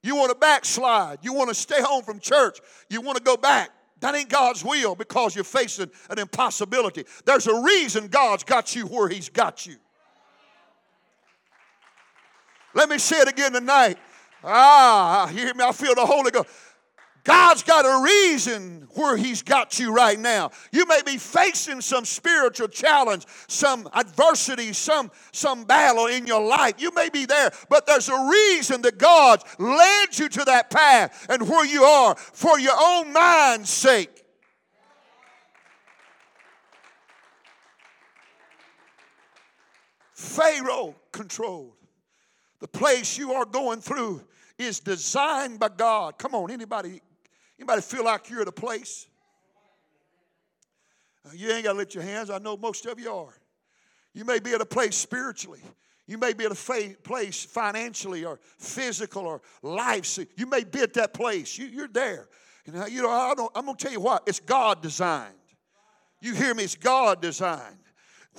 You 0.04 0.16
want 0.16 0.30
to 0.32 0.38
backslide. 0.38 1.20
You 1.24 1.34
want 1.34 1.50
to 1.50 1.56
stay 1.56 1.82
home 1.82 2.04
from 2.04 2.20
church. 2.20 2.60
You 2.90 3.02
want 3.02 3.18
to 3.18 3.24
go 3.24 3.36
back. 3.36 3.70
That 4.02 4.16
ain't 4.16 4.30
God's 4.30 4.66
will 4.66 4.96
because 4.96 5.36
you're 5.36 5.44
facing 5.44 5.90
an 6.10 6.20
impossibility. 6.20 7.06
There's 7.24 7.48
a 7.48 7.62
reason 7.62 8.08
God's 8.08 8.44
got 8.44 8.76
you 8.76 8.88
where 8.88 9.08
He's 9.08 9.30
got 9.30 9.66
you. 9.66 9.76
Let 12.74 12.90
me 12.90 12.98
say 12.98 13.18
it 13.18 13.28
again 13.28 13.54
tonight. 13.54 13.98
Ah, 14.44 15.30
you 15.30 15.38
hear 15.38 15.54
me? 15.54 15.64
I 15.64 15.72
feel 15.72 15.94
the 15.94 16.06
Holy 16.06 16.32
Ghost. 16.32 16.50
God's 17.24 17.62
got 17.62 17.86
a 17.86 18.04
reason 18.04 18.88
where 18.96 19.16
He's 19.16 19.44
got 19.44 19.78
you 19.78 19.94
right 19.94 20.20
now. 20.20 20.52
You 20.72 20.86
may 20.88 21.02
be 21.06 21.18
facing 21.18 21.82
some 21.82 22.04
spiritual 22.04 22.68
challenge, 22.68 23.26
some 23.48 23.88
adversity, 23.94 24.74
some, 24.74 25.12
some 25.32 25.66
battle 25.66 26.08
in 26.08 26.26
your 26.26 26.44
life. 26.44 26.76
You 26.80 26.92
may 26.96 27.10
be 27.10 27.26
there, 27.26 27.52
but 27.70 27.86
there's 27.86 28.10
a 28.10 28.28
reason 28.28 28.82
that 28.82 28.98
God 28.98 29.44
led 29.60 30.18
you 30.18 30.30
to 30.30 30.46
that 30.46 30.72
path 30.72 31.28
and 31.30 31.48
where 31.48 31.66
you 31.66 31.84
are 31.84 32.16
for 32.16 32.60
your 32.60 32.76
own 32.80 33.14
mind's 33.14 33.70
sake. 33.70 34.10
Pharaoh 40.14 40.96
controlled. 41.12 41.74
The 42.60 42.68
place 42.68 43.18
you 43.18 43.34
are 43.34 43.46
going 43.46 43.82
through 43.82 44.24
is 44.58 44.80
designed 44.80 45.60
by 45.60 45.70
God. 45.70 46.18
Come 46.20 46.36
on, 46.36 46.52
anybody 46.52 47.02
Anybody 47.62 47.84
feel 47.84 48.04
like 48.04 48.28
you're 48.28 48.42
at 48.42 48.48
a 48.48 48.52
place? 48.52 49.06
Uh, 51.24 51.30
you 51.36 51.52
ain't 51.52 51.64
got 51.64 51.74
to 51.74 51.78
lift 51.78 51.94
your 51.94 52.04
hands. 52.04 52.32
I 52.32 52.40
know 52.40 52.58
most 52.58 52.88
of 52.88 53.00
you 53.00 53.14
are. 53.14 53.38
You 54.16 54.26
may 54.26 54.40
be 54.40 54.54
at 54.54 54.62
a 54.62 54.66
place 54.66 54.96
spiritually. 54.96 55.62
You 56.08 56.18
may 56.18 56.34
be 56.34 56.46
at 56.46 56.52
a 56.52 56.96
place 57.04 57.46
financially 57.46 58.26
or 58.26 58.40
physical 58.58 59.28
or 59.28 59.44
life. 59.62 60.18
You 60.36 60.48
may 60.48 60.64
be 60.64 60.80
at 60.80 60.96
that 60.96 61.14
place. 61.14 61.56
You, 61.56 61.84
are 61.84 61.88
there. 61.88 62.30
And 62.66 62.78
uh, 62.78 62.86
you 62.86 63.04
know, 63.04 63.12
I 63.12 63.36
don't, 63.36 63.52
I'm 63.54 63.66
going 63.66 63.78
to 63.78 63.84
tell 63.84 63.94
you 63.94 64.02
what, 64.02 64.24
it's 64.26 64.40
God 64.40 64.82
designed. 64.82 65.36
You 66.20 66.34
hear 66.34 66.56
me? 66.56 66.64
It's 66.64 66.74
God 66.74 67.22
designed. 67.22 67.78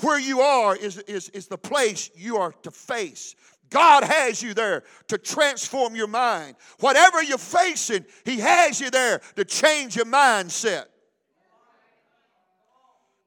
Where 0.00 0.18
you 0.18 0.40
are 0.40 0.74
is, 0.74 0.98
is, 0.98 1.28
is 1.28 1.46
the 1.46 1.58
place 1.58 2.10
you 2.16 2.38
are 2.38 2.50
to 2.62 2.72
face. 2.72 3.36
God 3.72 4.04
has 4.04 4.42
you 4.42 4.54
there 4.54 4.84
to 5.08 5.18
transform 5.18 5.96
your 5.96 6.06
mind. 6.06 6.56
Whatever 6.80 7.22
you're 7.22 7.38
facing, 7.38 8.04
He 8.24 8.38
has 8.38 8.80
you 8.80 8.90
there 8.90 9.20
to 9.36 9.44
change 9.44 9.96
your 9.96 10.04
mindset. 10.04 10.84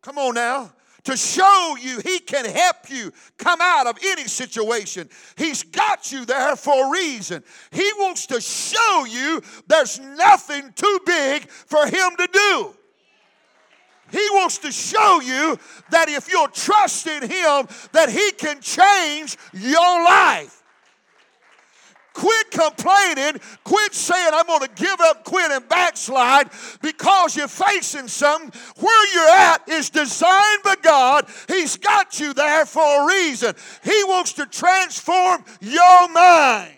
Come 0.01 0.17
on 0.17 0.35
now. 0.35 0.71
To 1.05 1.17
show 1.17 1.77
you 1.81 1.99
He 1.99 2.19
can 2.19 2.45
help 2.45 2.89
you 2.89 3.11
come 3.37 3.59
out 3.61 3.87
of 3.87 3.97
any 4.03 4.25
situation. 4.25 5.09
He's 5.35 5.63
got 5.63 6.11
you 6.11 6.25
there 6.25 6.55
for 6.55 6.87
a 6.87 6.91
reason. 6.91 7.43
He 7.71 7.89
wants 7.97 8.27
to 8.27 8.39
show 8.39 9.05
you 9.05 9.41
there's 9.67 9.99
nothing 9.99 10.71
too 10.73 10.99
big 11.05 11.49
for 11.49 11.85
Him 11.85 12.11
to 12.17 12.29
do. 12.31 12.75
He 14.11 14.27
wants 14.31 14.59
to 14.59 14.71
show 14.71 15.21
you 15.21 15.57
that 15.91 16.09
if 16.09 16.31
you'll 16.31 16.47
trust 16.47 17.07
in 17.07 17.23
Him, 17.23 17.67
that 17.91 18.09
He 18.09 18.31
can 18.31 18.61
change 18.61 19.37
your 19.53 20.03
life. 20.03 20.63
Quit 22.15 22.49
complaining. 22.49 23.41
Quit 23.65 23.93
saying, 23.93 24.29
I'm 24.33 24.47
going 24.47 24.61
to 24.61 24.69
give 24.73 25.01
up, 25.01 25.25
quit, 25.25 25.51
and 25.51 25.67
backslide 25.67 26.49
because 26.81 27.35
you're 27.35 27.49
facing 27.49 28.07
something. 28.07 28.57
Where 28.77 29.13
you're 29.13 29.37
at 29.37 29.67
is 29.67 29.89
designed 29.89 30.63
by 30.63 30.75
God. 30.81 31.27
He's 31.49 31.75
got 31.75 32.17
you 32.21 32.33
there 32.33 32.65
for 32.65 33.03
a 33.03 33.05
reason. 33.05 33.53
He 33.83 34.03
wants 34.05 34.31
to 34.33 34.45
transform 34.45 35.43
your 35.59 36.09
mind. 36.09 36.71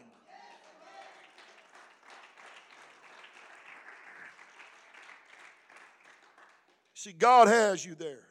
See, 6.97 7.13
God 7.13 7.47
has 7.47 7.85
you 7.85 7.93
there. 7.93 8.23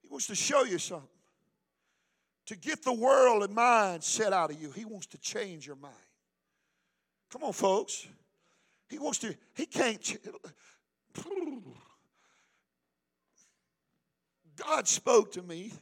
He 0.00 0.08
wants 0.08 0.28
to 0.28 0.34
show 0.34 0.64
you 0.64 0.78
something. 0.78 1.06
To 2.46 2.56
get 2.56 2.82
the 2.82 2.94
world 2.94 3.42
and 3.42 3.54
mind 3.54 4.02
set 4.02 4.32
out 4.32 4.50
of 4.50 4.58
you, 4.58 4.70
He 4.70 4.86
wants 4.86 5.08
to 5.08 5.18
change 5.18 5.66
your 5.66 5.76
mind. 5.76 5.92
Come 7.30 7.42
on, 7.42 7.52
folks. 7.52 8.06
He 8.88 8.98
wants 8.98 9.18
to, 9.18 9.36
He 9.54 9.66
can't. 9.66 10.16
God 14.56 14.88
spoke 14.88 15.32
to 15.32 15.42
me, 15.42 15.74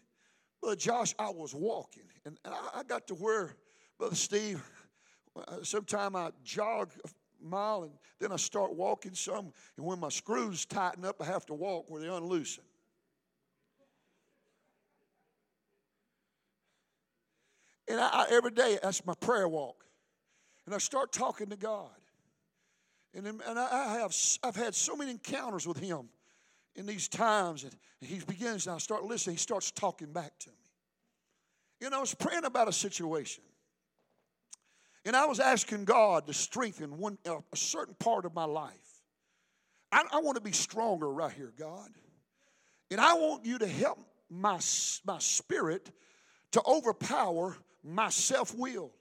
Brother 0.60 0.74
Josh. 0.74 1.14
I 1.16 1.30
was 1.30 1.54
walking, 1.54 2.02
and 2.24 2.40
I 2.74 2.82
got 2.82 3.06
to 3.06 3.14
where, 3.14 3.54
Brother 4.00 4.16
Steve, 4.16 4.60
uh, 5.36 5.62
sometime 5.62 6.16
I 6.16 6.32
jog 6.42 6.90
mile 7.42 7.82
and 7.82 7.92
then 8.18 8.32
I 8.32 8.36
start 8.36 8.74
walking 8.74 9.14
some. 9.14 9.52
And 9.76 9.86
when 9.86 9.98
my 9.98 10.08
screws 10.08 10.64
tighten 10.64 11.04
up, 11.04 11.16
I 11.20 11.24
have 11.24 11.46
to 11.46 11.54
walk 11.54 11.90
where 11.90 12.00
they 12.00 12.08
unloosen. 12.08 12.64
And 17.88 18.00
I, 18.00 18.08
I, 18.08 18.26
every 18.30 18.52
day, 18.52 18.78
that's 18.82 19.04
my 19.04 19.14
prayer 19.14 19.48
walk. 19.48 19.84
And 20.66 20.74
I 20.74 20.78
start 20.78 21.12
talking 21.12 21.48
to 21.48 21.56
God. 21.56 21.90
And, 23.14 23.26
and 23.26 23.58
I, 23.58 23.98
have, 23.98 24.14
I've 24.42 24.56
had 24.56 24.74
so 24.74 24.96
many 24.96 25.10
encounters 25.10 25.66
with 25.66 25.78
Him 25.78 26.08
in 26.74 26.86
these 26.86 27.08
times. 27.08 27.64
And 27.64 27.74
He 28.00 28.20
begins, 28.20 28.66
and 28.66 28.76
I 28.76 28.78
start 28.78 29.04
listening, 29.04 29.36
He 29.36 29.40
starts 29.40 29.70
talking 29.70 30.12
back 30.12 30.38
to 30.40 30.50
me. 30.50 30.56
You 31.80 31.90
know, 31.90 31.98
I 31.98 32.00
was 32.00 32.14
praying 32.14 32.44
about 32.44 32.68
a 32.68 32.72
situation. 32.72 33.42
And 35.04 35.16
I 35.16 35.26
was 35.26 35.40
asking 35.40 35.84
God 35.84 36.26
to 36.26 36.32
strengthen 36.32 36.98
one, 36.98 37.18
uh, 37.28 37.38
a 37.52 37.56
certain 37.56 37.94
part 37.94 38.24
of 38.24 38.34
my 38.34 38.44
life. 38.44 38.72
I, 39.90 40.04
I 40.12 40.20
want 40.20 40.36
to 40.36 40.42
be 40.42 40.52
stronger 40.52 41.10
right 41.10 41.32
here, 41.32 41.52
God. 41.58 41.88
And 42.90 43.00
I 43.00 43.14
want 43.14 43.44
you 43.44 43.58
to 43.58 43.66
help 43.66 43.98
my, 44.30 44.58
my 45.04 45.18
spirit 45.18 45.90
to 46.52 46.62
overpower 46.66 47.56
my 47.82 48.10
self 48.10 48.54
will. 48.54 48.92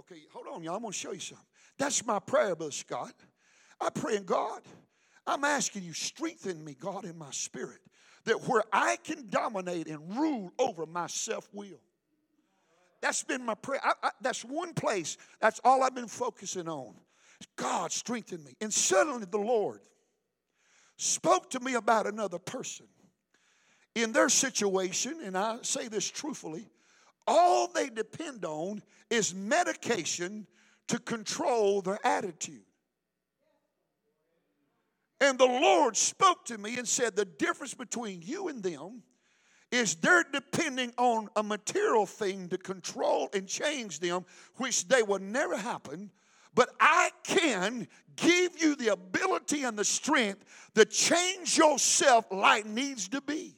Okay, 0.00 0.22
hold 0.32 0.46
on, 0.52 0.62
y'all. 0.62 0.74
I'm 0.74 0.82
going 0.82 0.92
to 0.92 0.98
show 0.98 1.12
you 1.12 1.20
something. 1.20 1.46
That's 1.78 2.04
my 2.04 2.18
prayer, 2.18 2.54
Brother 2.54 2.72
Scott. 2.72 3.14
I 3.80 3.90
pray 3.90 4.16
in 4.16 4.24
God. 4.24 4.62
I'm 5.26 5.44
asking 5.44 5.84
you, 5.84 5.92
strengthen 5.92 6.62
me, 6.62 6.76
God, 6.78 7.04
in 7.04 7.16
my 7.16 7.30
spirit, 7.30 7.80
that 8.24 8.46
where 8.46 8.62
I 8.72 8.96
can 9.02 9.28
dominate 9.30 9.86
and 9.86 10.16
rule 10.16 10.52
over 10.58 10.86
my 10.86 11.06
self 11.06 11.48
will. 11.52 11.80
That's 13.04 13.22
been 13.22 13.44
my 13.44 13.54
prayer. 13.54 13.80
I, 13.84 13.92
I, 14.02 14.10
that's 14.22 14.46
one 14.46 14.72
place. 14.72 15.18
That's 15.38 15.60
all 15.62 15.82
I've 15.82 15.94
been 15.94 16.08
focusing 16.08 16.70
on. 16.70 16.94
God 17.54 17.92
strengthen 17.92 18.42
me. 18.42 18.54
And 18.62 18.72
suddenly 18.72 19.26
the 19.30 19.36
Lord 19.36 19.80
spoke 20.96 21.50
to 21.50 21.60
me 21.60 21.74
about 21.74 22.06
another 22.06 22.38
person. 22.38 22.86
In 23.94 24.12
their 24.12 24.30
situation, 24.30 25.18
and 25.22 25.36
I 25.36 25.58
say 25.60 25.88
this 25.88 26.10
truthfully, 26.10 26.66
all 27.26 27.68
they 27.68 27.90
depend 27.90 28.46
on 28.46 28.82
is 29.10 29.34
medication 29.34 30.46
to 30.88 30.98
control 30.98 31.82
their 31.82 31.98
attitude. 32.06 32.64
And 35.20 35.38
the 35.38 35.44
Lord 35.44 35.94
spoke 35.94 36.46
to 36.46 36.56
me 36.56 36.78
and 36.78 36.88
said, 36.88 37.16
The 37.16 37.26
difference 37.26 37.74
between 37.74 38.22
you 38.22 38.48
and 38.48 38.62
them 38.62 39.02
is 39.74 39.96
they're 39.96 40.24
depending 40.32 40.92
on 40.96 41.28
a 41.36 41.42
material 41.42 42.06
thing 42.06 42.48
to 42.48 42.56
control 42.56 43.28
and 43.34 43.48
change 43.48 43.98
them, 43.98 44.24
which 44.56 44.86
they 44.86 45.02
will 45.02 45.18
never 45.18 45.56
happen. 45.56 46.10
But 46.54 46.70
I 46.78 47.10
can 47.24 47.88
give 48.14 48.60
you 48.62 48.76
the 48.76 48.92
ability 48.92 49.64
and 49.64 49.76
the 49.76 49.84
strength 49.84 50.44
to 50.76 50.84
change 50.84 51.58
yourself 51.58 52.26
like 52.30 52.64
needs 52.64 53.08
to 53.08 53.20
be. 53.20 53.56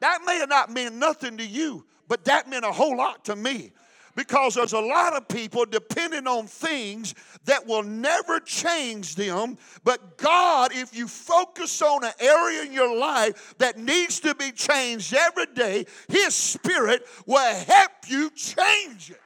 That 0.00 0.20
may 0.24 0.44
not 0.48 0.70
mean 0.70 0.98
nothing 0.98 1.36
to 1.38 1.46
you, 1.46 1.84
but 2.06 2.24
that 2.26 2.48
meant 2.48 2.64
a 2.64 2.72
whole 2.72 2.96
lot 2.96 3.24
to 3.24 3.34
me 3.34 3.72
because 4.20 4.54
there's 4.54 4.74
a 4.74 4.80
lot 4.80 5.16
of 5.16 5.26
people 5.28 5.64
depending 5.64 6.26
on 6.26 6.46
things 6.46 7.14
that 7.46 7.66
will 7.66 7.82
never 7.82 8.38
change 8.38 9.14
them. 9.14 9.56
But 9.82 10.18
God, 10.18 10.72
if 10.74 10.94
you 10.94 11.08
focus 11.08 11.80
on 11.80 12.04
an 12.04 12.12
area 12.20 12.64
in 12.64 12.72
your 12.74 12.94
life 12.98 13.54
that 13.56 13.78
needs 13.78 14.20
to 14.20 14.34
be 14.34 14.52
changed 14.52 15.14
every 15.14 15.46
day, 15.54 15.86
His 16.08 16.34
Spirit 16.34 17.06
will 17.24 17.64
help 17.64 17.92
you 18.08 18.28
change 18.36 19.10
it. 19.10 19.20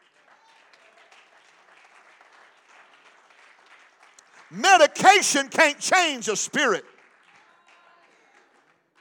Medication 4.52 5.48
can't 5.48 5.80
change 5.80 6.28
a 6.28 6.36
spirit. 6.36 6.84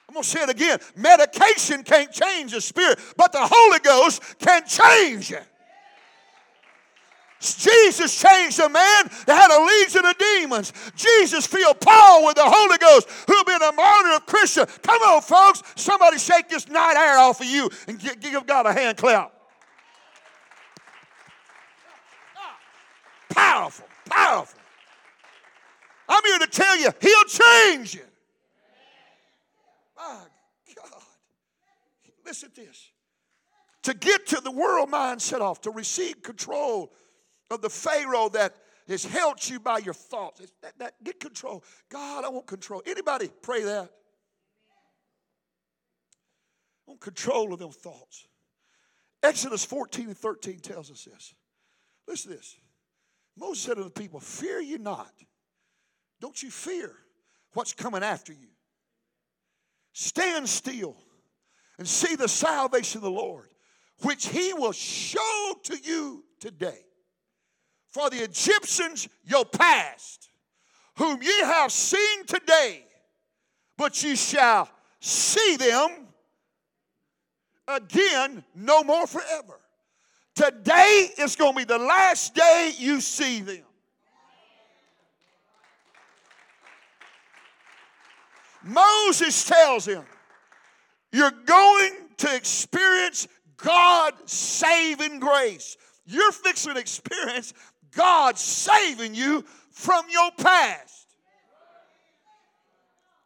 I'm 0.10 0.16
going 0.16 0.24
to 0.24 0.30
say 0.30 0.42
it 0.42 0.50
again. 0.50 0.80
Medication 0.96 1.84
can't 1.84 2.12
change 2.12 2.52
a 2.54 2.62
spirit, 2.62 2.98
but 3.16 3.32
the 3.32 3.48
Holy 3.48 3.80
Ghost 3.80 4.24
can 4.40 4.66
change 4.66 5.32
it. 5.32 5.44
Jesus 7.44 8.22
changed 8.22 8.60
a 8.60 8.70
man 8.70 9.10
that 9.26 9.36
had 9.36 9.52
a 9.52 9.60
legion 9.62 10.06
of 10.06 10.18
demons. 10.18 10.72
Jesus 10.96 11.46
filled 11.46 11.82
Paul 11.82 12.26
with 12.26 12.36
the 12.36 12.46
Holy 12.46 12.78
Ghost, 12.78 13.10
who'd 13.28 13.46
been 13.46 13.62
a 13.62 13.72
martyr 13.74 14.16
of 14.16 14.26
Christian. 14.26 14.66
Come 14.82 15.02
on, 15.02 15.22
folks. 15.22 15.62
Somebody 15.76 16.18
shake 16.20 16.48
this 16.48 16.70
night 16.70 16.96
air 16.96 17.18
off 17.18 17.42
of 17.42 17.48
you 17.48 17.70
and 17.88 18.00
give 18.00 18.48
God 18.48 18.66
a 18.66 18.74
hand 18.74 18.98
clap. 18.98 19.34
Powerful, 23.30 23.88
powerful. 24.06 24.60
I'm 26.08 26.24
here 26.24 26.40
to 26.40 26.48
tell 26.48 26.78
you, 26.78 26.90
He'll 27.02 27.24
change 27.24 27.96
you. 27.96 28.06
My 29.98 30.22
God. 30.76 31.02
Listen 32.26 32.52
to 32.52 32.62
this. 32.62 32.90
To 33.84 33.94
get 33.94 34.28
to 34.28 34.40
the 34.40 34.52
world 34.52 34.90
mindset 34.90 35.42
off, 35.42 35.62
to 35.62 35.72
receive 35.72 36.22
control 36.22 36.94
of 37.54 37.62
the 37.62 37.70
Pharaoh 37.70 38.30
that 38.30 38.56
has 38.88 39.06
held 39.06 39.48
you 39.48 39.60
by 39.60 39.78
your 39.80 39.94
thoughts. 39.94 40.42
That, 40.62 40.78
that, 40.80 41.04
get 41.04 41.20
control. 41.20 41.64
God, 41.90 42.26
I 42.26 42.30
want 42.30 42.48
control. 42.48 42.82
Anybody 42.86 43.30
pray 43.42 43.64
that? 43.64 43.90
I 46.88 46.92
want 46.92 47.02
control 47.02 47.54
of 47.54 47.60
them 47.60 47.72
thoughts. 47.72 48.28
Exodus 49.22 49.64
14 49.64 50.08
and 50.08 50.18
13 50.18 50.60
tells 50.60 50.92
us 50.92 51.06
this. 51.06 51.34
Listen 52.08 52.32
to 52.32 52.38
this. 52.38 52.58
Moses 53.38 53.64
said 53.64 53.78
to 53.78 53.84
the 53.84 53.90
people, 53.90 54.20
Fear 54.20 54.60
you 54.62 54.78
not. 54.78 55.14
Don't 56.20 56.42
you 56.44 56.52
fear 56.52 56.94
what's 57.54 57.74
coming 57.74 58.04
after 58.04 58.34
you. 58.34 58.50
Stand 59.94 60.50
still 60.50 60.96
and 61.78 61.88
see 61.88 62.16
the 62.16 62.28
salvation 62.28 63.00
of 63.00 63.04
the 63.04 63.12
Lord, 63.12 63.50
which 64.02 64.28
he 64.28 64.54
will 64.54 64.72
show 64.72 65.54
to 65.64 65.78
you 65.78 66.24
today. 66.40 66.80
For 67.94 68.10
the 68.10 68.24
Egyptians, 68.24 69.08
your 69.24 69.46
past, 69.46 70.30
whom 70.98 71.22
ye 71.22 71.40
have 71.42 71.72
seen 71.72 72.26
today, 72.26 72.84
but 73.78 74.04
ye 74.04 74.16
shall 74.16 74.68
see 75.00 75.58
them 75.58 76.08
again 77.68 78.44
no 78.56 78.84
more 78.84 79.06
forever. 79.06 79.60
Today 80.34 81.10
is 81.20 81.36
going 81.36 81.54
to 81.54 81.58
be 81.60 81.64
the 81.66 81.78
last 81.78 82.34
day 82.34 82.72
you 82.80 83.00
see 83.00 83.42
them. 83.42 83.62
Moses 88.64 89.44
tells 89.46 89.86
him, 89.86 90.04
You're 91.12 91.30
going 91.46 91.94
to 92.18 92.36
experience 92.36 93.28
God's 93.58 94.32
saving 94.32 95.20
grace. 95.20 95.78
You're 96.06 96.32
fixing 96.32 96.74
to 96.74 96.80
experience 96.80 97.54
God 97.96 98.38
saving 98.38 99.16
you 99.16 99.44
from 99.72 100.06
your 100.10 100.32
past. 100.38 101.08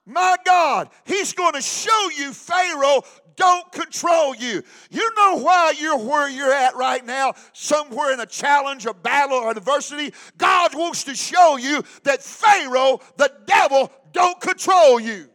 My 0.06 0.38
God, 0.46 0.90
He's 1.06 1.34
going 1.34 1.54
to 1.54 1.62
show 1.62 2.10
you 2.18 2.32
Pharaoh 2.32 3.04
don't 3.38 3.72
control 3.72 4.36
you. 4.36 4.64
You 4.90 5.12
know 5.16 5.38
why 5.38 5.74
you're 5.78 5.98
where 5.98 6.30
you're 6.30 6.52
at 6.52 6.76
right 6.76 7.06
now, 7.06 7.34
somewhere 7.54 8.12
in 8.12 8.20
a 8.20 8.26
challenge, 8.26 8.86
a 8.86 8.94
battle, 8.94 9.38
or 9.38 9.52
adversity? 9.52 10.14
God 10.38 10.76
wants 10.76 11.06
to 11.06 11.16
show 11.16 11.56
you 11.56 11.84
that 12.04 12.22
Pharaoh, 12.22 13.00
the 13.16 13.32
devil, 13.46 13.92
don't 14.12 14.42
control 14.42 15.00
you. 15.00 15.30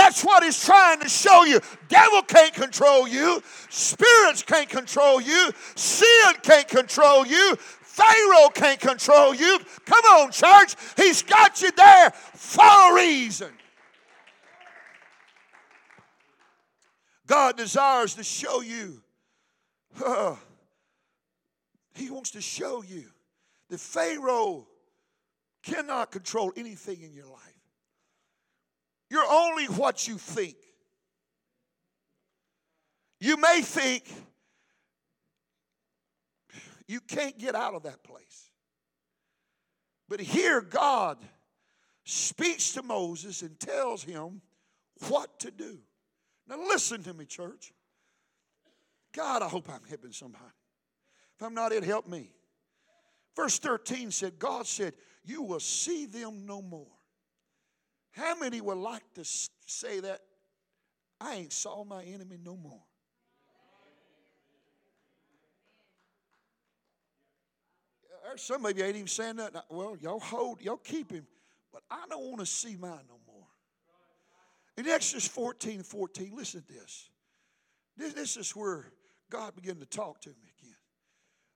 That's 0.00 0.24
what 0.24 0.42
he's 0.42 0.64
trying 0.64 1.00
to 1.00 1.10
show 1.10 1.44
you. 1.44 1.60
Devil 1.88 2.22
can't 2.22 2.54
control 2.54 3.06
you. 3.06 3.42
Spirits 3.68 4.42
can't 4.42 4.66
control 4.66 5.20
you. 5.20 5.50
Sin 5.74 6.32
can't 6.42 6.66
control 6.66 7.26
you. 7.26 7.54
Pharaoh 7.56 8.48
can't 8.48 8.80
control 8.80 9.34
you. 9.34 9.58
Come 9.84 10.04
on, 10.06 10.30
church. 10.30 10.74
He's 10.96 11.22
got 11.22 11.60
you 11.60 11.70
there 11.72 12.12
for 12.12 12.64
a 12.64 12.94
reason. 12.94 13.50
God 17.26 17.58
desires 17.58 18.14
to 18.14 18.24
show 18.24 18.62
you. 18.62 19.02
Uh, 20.02 20.36
he 21.94 22.10
wants 22.10 22.30
to 22.30 22.40
show 22.40 22.82
you 22.82 23.04
that 23.68 23.80
Pharaoh 23.80 24.66
cannot 25.62 26.10
control 26.10 26.54
anything 26.56 27.02
in 27.02 27.12
your 27.12 27.26
life. 27.26 27.59
You're 29.10 29.26
only 29.28 29.66
what 29.66 30.06
you 30.06 30.16
think. 30.16 30.56
You 33.18 33.36
may 33.36 33.60
think 33.60 34.04
you 36.86 37.00
can't 37.00 37.38
get 37.38 37.54
out 37.54 37.74
of 37.74 37.82
that 37.82 38.02
place. 38.02 38.50
But 40.08 40.20
here, 40.20 40.60
God 40.60 41.18
speaks 42.04 42.72
to 42.72 42.82
Moses 42.82 43.42
and 43.42 43.58
tells 43.60 44.02
him 44.02 44.40
what 45.08 45.38
to 45.40 45.50
do. 45.50 45.78
Now, 46.48 46.56
listen 46.56 47.02
to 47.04 47.14
me, 47.14 47.26
church. 47.26 47.72
God, 49.12 49.42
I 49.42 49.48
hope 49.48 49.68
I'm 49.68 49.86
helping 49.88 50.12
somebody. 50.12 50.44
If 51.36 51.46
I'm 51.46 51.54
not, 51.54 51.72
it 51.72 51.84
help 51.84 52.08
me. 52.08 52.32
Verse 53.36 53.58
13 53.58 54.10
said, 54.10 54.38
God 54.38 54.66
said, 54.66 54.94
You 55.24 55.42
will 55.42 55.60
see 55.60 56.06
them 56.06 56.44
no 56.46 56.60
more. 56.60 56.99
How 58.12 58.36
many 58.36 58.60
would 58.60 58.78
like 58.78 59.04
to 59.14 59.24
say 59.24 60.00
that 60.00 60.20
I 61.20 61.34
ain't 61.34 61.52
saw 61.52 61.84
my 61.84 62.02
enemy 62.02 62.38
no 62.42 62.56
more. 62.56 62.80
Some 68.36 68.64
of 68.64 68.78
you 68.78 68.84
ain't 68.84 68.96
even 68.96 69.08
saying 69.08 69.36
that. 69.36 69.64
Well, 69.68 69.96
y'all 70.00 70.20
hold, 70.20 70.62
y'all 70.62 70.76
keep 70.76 71.10
him, 71.10 71.26
but 71.72 71.82
I 71.90 72.04
don't 72.08 72.24
want 72.26 72.38
to 72.40 72.46
see 72.46 72.76
mine 72.76 73.00
no 73.08 73.18
more. 73.26 73.46
In 74.76 74.86
Exodus 74.86 75.26
14 75.26 75.82
14, 75.82 76.32
listen 76.34 76.62
to 76.62 76.72
this. 76.72 77.10
This, 77.96 78.12
this 78.14 78.36
is 78.36 78.54
where 78.54 78.86
God 79.30 79.56
began 79.56 79.76
to 79.76 79.86
talk 79.86 80.20
to 80.22 80.28
me 80.28 80.52
again. 80.60 80.76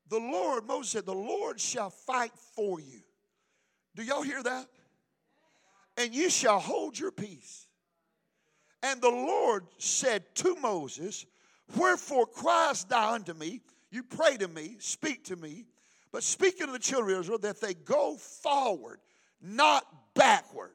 The 0.09 0.19
Lord, 0.19 0.67
Moses 0.67 0.93
said, 0.93 1.07
The 1.07 1.15
Lord 1.15 1.61
shall 1.61 1.91
fight 1.91 2.33
for 2.57 2.81
you. 2.81 3.01
Do 3.95 4.03
y'all 4.03 4.23
hear 4.23 4.43
that? 4.43 4.67
And 5.97 6.15
you 6.15 6.29
shall 6.31 6.59
hold 6.59 6.99
your 6.99 7.13
peace. 7.13 7.67
And 8.83 9.01
the 9.01 9.11
Lord 9.11 9.65
said 9.79 10.23
to 10.37 10.57
Moses, 10.57 11.25
Wherefore 11.77 12.27
criest 12.27 12.89
thou 12.89 13.15
unto 13.15 13.33
me? 13.33 13.61
You 13.91 14.03
pray 14.03 14.37
to 14.37 14.49
me, 14.49 14.77
speak 14.81 15.25
to 15.27 15.37
me, 15.37 15.67
but 16.13 16.23
speaking 16.23 16.67
to 16.67 16.73
the 16.73 16.79
children 16.79 17.15
of 17.17 17.21
Israel 17.23 17.39
that 17.39 17.61
they 17.61 17.75
go 17.75 18.17
forward, 18.17 18.99
not 19.41 19.87
backward. 20.15 20.75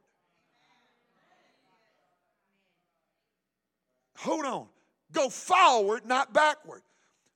Hold 4.18 4.46
on. 4.46 4.68
Go 5.12 5.30
forward, 5.30 6.06
not 6.06 6.34
backward. 6.34 6.82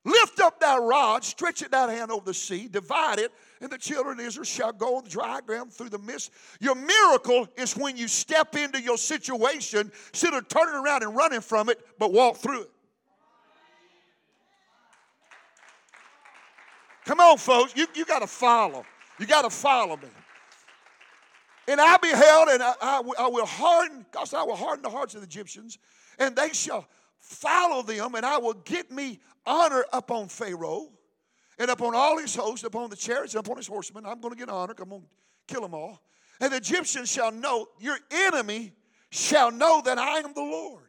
Lift 0.06 0.42
up 0.42 0.60
that 0.60 0.82
rod, 0.82 1.24
stretch 1.24 1.62
it 1.62 1.72
that 1.72 1.90
hand 1.90 2.12
over 2.12 2.26
the 2.26 2.34
sea, 2.34 2.68
divide 2.68 3.20
it, 3.20 3.32
and 3.62 3.72
the 3.72 3.78
children 3.78 4.20
of 4.20 4.26
Israel 4.26 4.44
shall 4.44 4.74
go 4.74 4.98
on 4.98 5.06
the 5.06 5.10
dry 5.10 5.40
ground 5.40 5.72
through 5.72 5.90
the 5.90 6.00
mist. 6.00 6.32
Your 6.60 6.76
miracle 6.76 7.48
is 7.56 7.78
when 7.78 7.96
you 7.96 8.10
step 8.10 8.56
into 8.58 8.82
your 8.82 8.98
situation, 8.98 9.90
instead 10.10 10.34
of 10.34 10.50
turning 10.50 10.76
around 10.76 11.04
and 11.04 11.16
running 11.16 11.40
from 11.40 11.70
it, 11.70 11.80
but 12.00 12.12
walk 12.12 12.36
through 12.36 12.64
it. 12.64 12.70
Come 17.06 17.22
on, 17.22 17.38
folks. 17.38 17.74
You, 17.76 17.88
you 17.96 18.06
got 18.06 18.20
to 18.20 18.28
follow. 18.28 18.86
You 19.20 19.26
got 19.26 19.44
to 19.44 19.50
follow 19.50 19.96
me. 19.96 20.10
And 21.68 21.80
I 21.80 21.96
beheld, 21.96 22.50
and 22.50 22.62
I, 22.62 22.74
I, 22.82 23.02
I 23.20 23.28
will 23.28 23.46
harden, 23.46 24.06
because 24.12 24.34
I 24.34 24.44
will 24.44 24.56
harden 24.58 24.84
the 24.84 24.90
hearts 24.90 25.16
of 25.16 25.22
the 25.22 25.28
Egyptians, 25.28 25.78
and 26.20 26.36
they 26.36 26.50
shall 26.50 26.86
follow 27.20 27.82
them, 27.84 28.16
and 28.16 28.26
I 28.26 28.38
will 28.38 28.54
get 28.54 28.92
me 28.92 29.22
honor 29.46 29.86
upon 29.92 30.28
Pharaoh 30.28 30.90
and 31.60 31.70
upon 31.70 31.96
all 31.96 32.18
his 32.18 32.36
hosts, 32.36 32.66
upon 32.66 32.90
the 32.90 32.96
chariots, 32.96 33.36
and 33.36 33.46
upon 33.46 33.58
his 33.58 33.68
horsemen. 33.68 34.06
I'm 34.06 34.20
going 34.20 34.34
to 34.34 34.40
get 34.40 34.50
honor. 34.50 34.74
I'm 34.80 34.90
going 34.90 35.02
to 35.02 35.08
kill 35.54 35.62
them 35.62 35.74
all. 35.74 36.02
And 36.40 36.52
the 36.52 36.58
Egyptians 36.58 37.12
shall 37.12 37.32
know, 37.32 37.68
your 37.80 37.98
enemy 38.12 38.74
shall 39.12 39.52
know 39.52 39.82
that 39.86 39.98
I 39.98 40.18
am 40.20 40.34
the 40.34 40.42
Lord. 40.42 40.84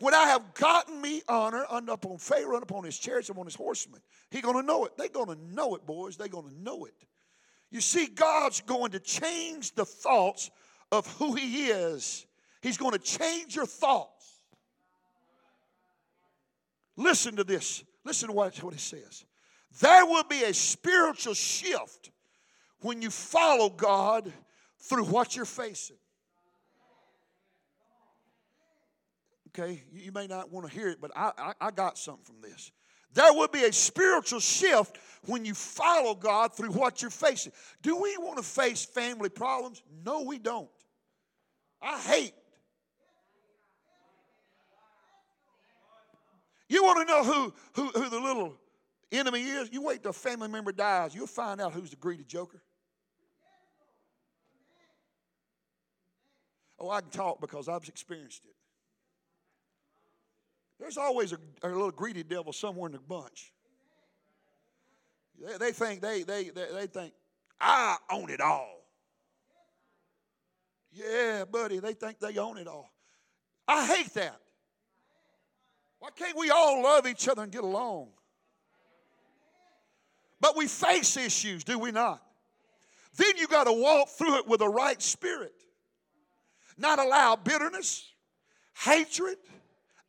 When 0.00 0.14
I 0.14 0.26
have 0.26 0.54
gotten 0.54 1.00
me 1.00 1.22
honor 1.28 1.66
upon 1.68 2.18
Pharaoh 2.18 2.54
and 2.54 2.62
upon 2.62 2.84
his 2.84 2.98
chariots, 2.98 3.28
and 3.28 3.36
upon 3.36 3.46
his 3.46 3.56
horsemen, 3.56 4.00
he's 4.30 4.42
going 4.42 4.56
to 4.56 4.62
know 4.62 4.84
it. 4.84 4.96
They're 4.96 5.08
going 5.08 5.28
to 5.28 5.54
know 5.54 5.74
it, 5.74 5.84
boys. 5.84 6.16
They're 6.16 6.28
going 6.28 6.48
to 6.48 6.62
know 6.62 6.84
it. 6.84 6.94
You 7.70 7.80
see, 7.80 8.06
God's 8.06 8.60
going 8.60 8.92
to 8.92 9.00
change 9.00 9.74
the 9.74 9.84
thoughts 9.84 10.50
of 10.92 11.06
who 11.16 11.34
he 11.34 11.66
is. 11.66 12.26
He's 12.62 12.78
going 12.78 12.92
to 12.92 12.98
change 12.98 13.56
your 13.56 13.66
thoughts. 13.66 14.17
Listen 16.98 17.36
to 17.36 17.44
this. 17.44 17.84
Listen 18.04 18.28
to 18.28 18.34
what, 18.34 18.56
what 18.58 18.74
it 18.74 18.80
says. 18.80 19.24
There 19.80 20.04
will 20.04 20.24
be 20.24 20.42
a 20.42 20.52
spiritual 20.52 21.34
shift 21.34 22.10
when 22.80 23.00
you 23.00 23.08
follow 23.08 23.70
God 23.70 24.30
through 24.80 25.04
what 25.04 25.36
you're 25.36 25.44
facing. 25.44 25.96
Okay, 29.48 29.82
you 29.92 30.10
may 30.10 30.26
not 30.26 30.50
want 30.50 30.68
to 30.68 30.72
hear 30.72 30.88
it, 30.88 31.00
but 31.00 31.12
I, 31.16 31.30
I, 31.38 31.52
I, 31.60 31.70
got 31.70 31.98
something 31.98 32.24
from 32.24 32.40
this. 32.40 32.70
There 33.14 33.32
will 33.32 33.48
be 33.48 33.64
a 33.64 33.72
spiritual 33.72 34.40
shift 34.40 34.98
when 35.26 35.44
you 35.44 35.54
follow 35.54 36.14
God 36.14 36.54
through 36.54 36.72
what 36.72 37.00
you're 37.00 37.10
facing. 37.10 37.52
Do 37.82 37.96
we 37.96 38.16
want 38.18 38.38
to 38.38 38.44
face 38.44 38.84
family 38.84 39.28
problems? 39.28 39.82
No, 40.04 40.22
we 40.22 40.38
don't. 40.38 40.68
I 41.80 41.98
hate 41.98 42.34
You 46.68 46.84
want 46.84 47.06
to 47.06 47.12
know 47.12 47.24
who, 47.24 47.54
who, 47.74 47.88
who 47.88 48.10
the 48.10 48.20
little 48.20 48.54
enemy 49.10 49.40
is? 49.40 49.70
You 49.72 49.82
wait 49.82 50.02
till 50.02 50.10
a 50.10 50.14
family 50.14 50.48
member 50.48 50.72
dies, 50.72 51.14
you'll 51.14 51.26
find 51.26 51.60
out 51.60 51.72
who's 51.72 51.90
the 51.90 51.96
greedy 51.96 52.24
joker. 52.24 52.62
Oh, 56.78 56.90
I 56.90 57.00
can 57.00 57.10
talk 57.10 57.40
because 57.40 57.68
I've 57.68 57.88
experienced 57.88 58.44
it. 58.44 58.54
There's 60.78 60.96
always 60.96 61.32
a, 61.32 61.38
a 61.64 61.68
little 61.68 61.90
greedy 61.90 62.22
devil 62.22 62.52
somewhere 62.52 62.86
in 62.86 62.92
the 62.92 63.00
bunch. 63.00 63.52
They, 65.44 65.58
they 65.58 65.72
think 65.72 66.00
they, 66.00 66.22
they, 66.22 66.50
they, 66.50 66.66
they 66.72 66.86
think 66.86 67.12
I 67.60 67.96
own 68.10 68.30
it 68.30 68.40
all. 68.40 68.84
Yeah, 70.92 71.44
buddy, 71.50 71.80
they 71.80 71.94
think 71.94 72.20
they 72.20 72.38
own 72.38 72.58
it 72.58 72.68
all. 72.68 72.90
I 73.66 73.86
hate 73.86 74.14
that. 74.14 74.40
Why 76.00 76.10
can't 76.14 76.36
we 76.36 76.50
all 76.50 76.82
love 76.82 77.06
each 77.06 77.28
other 77.28 77.42
and 77.42 77.52
get 77.52 77.64
along? 77.64 78.08
But 80.40 80.56
we 80.56 80.68
face 80.68 81.16
issues, 81.16 81.64
do 81.64 81.78
we 81.78 81.90
not? 81.90 82.22
Then 83.16 83.36
you 83.36 83.48
got 83.48 83.64
to 83.64 83.72
walk 83.72 84.08
through 84.10 84.38
it 84.38 84.46
with 84.46 84.60
a 84.60 84.68
right 84.68 85.00
spirit. 85.02 85.54
Not 86.76 87.00
allow 87.00 87.34
bitterness, 87.34 88.12
hatred, 88.74 89.38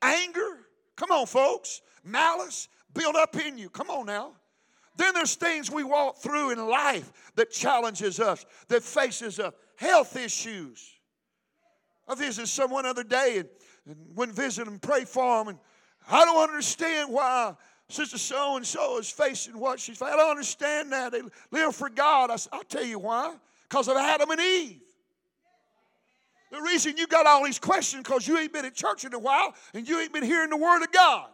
anger. 0.02 0.60
Come 0.95 1.12
on, 1.12 1.25
folks. 1.25 1.82
Malice 2.04 2.67
build 2.93 3.15
up 3.15 3.36
in 3.36 3.58
you. 3.58 3.69
Come 3.69 3.89
on 3.89 4.06
now. 4.06 4.34
Then 4.95 5.13
there's 5.13 5.36
things 5.36 5.71
we 5.71 5.84
walk 5.84 6.17
through 6.17 6.52
in 6.52 6.67
life 6.67 7.12
that 7.36 7.52
challenges 7.52 8.19
us, 8.19 8.45
that 8.67 8.84
faces 8.84 9.39
us. 9.39 9.54
Health 9.78 10.17
issues. 10.17 10.93
I 12.08 12.15
visited 12.15 12.47
someone 12.47 12.86
other 12.86 13.04
day 13.04 13.38
and, 13.38 13.49
and 13.88 14.15
went 14.15 14.34
visit 14.34 14.67
and 14.67 14.82
pray 14.82 15.06
for 15.06 15.39
them, 15.39 15.47
and 15.47 15.60
I 16.09 16.25
don't 16.25 16.41
understand 16.41 17.11
why 17.11 17.55
Sister 17.87 18.17
So 18.17 18.57
and 18.57 18.65
so 18.65 18.97
is 18.99 19.09
facing 19.09 19.59
what 19.59 19.79
she's 19.79 19.97
facing. 19.97 20.13
I 20.13 20.17
don't 20.17 20.31
understand 20.31 20.91
that. 20.91 21.11
They 21.11 21.21
live 21.51 21.75
for 21.75 21.89
God. 21.89 22.29
I, 22.31 22.37
will 22.55 22.63
tell 22.63 22.83
you 22.83 22.99
why. 22.99 23.35
Because 23.67 23.87
of 23.87 23.97
Adam 23.97 24.29
and 24.31 24.39
Eve. 24.39 24.79
The 26.51 26.61
reason 26.61 26.97
you 26.97 27.05
got 27.05 27.27
all 27.27 27.45
these 27.45 27.59
questions 27.59 28.03
because 28.03 28.27
you 28.27 28.37
ain't 28.37 28.51
been 28.51 28.65
at 28.65 28.73
church 28.73 29.05
in 29.05 29.13
a 29.13 29.19
while 29.19 29.53
and 29.73 29.87
you 29.87 29.99
ain't 29.99 30.13
been 30.13 30.23
hearing 30.23 30.49
the 30.49 30.57
Word 30.57 30.81
of 30.81 30.91
God. 30.91 31.29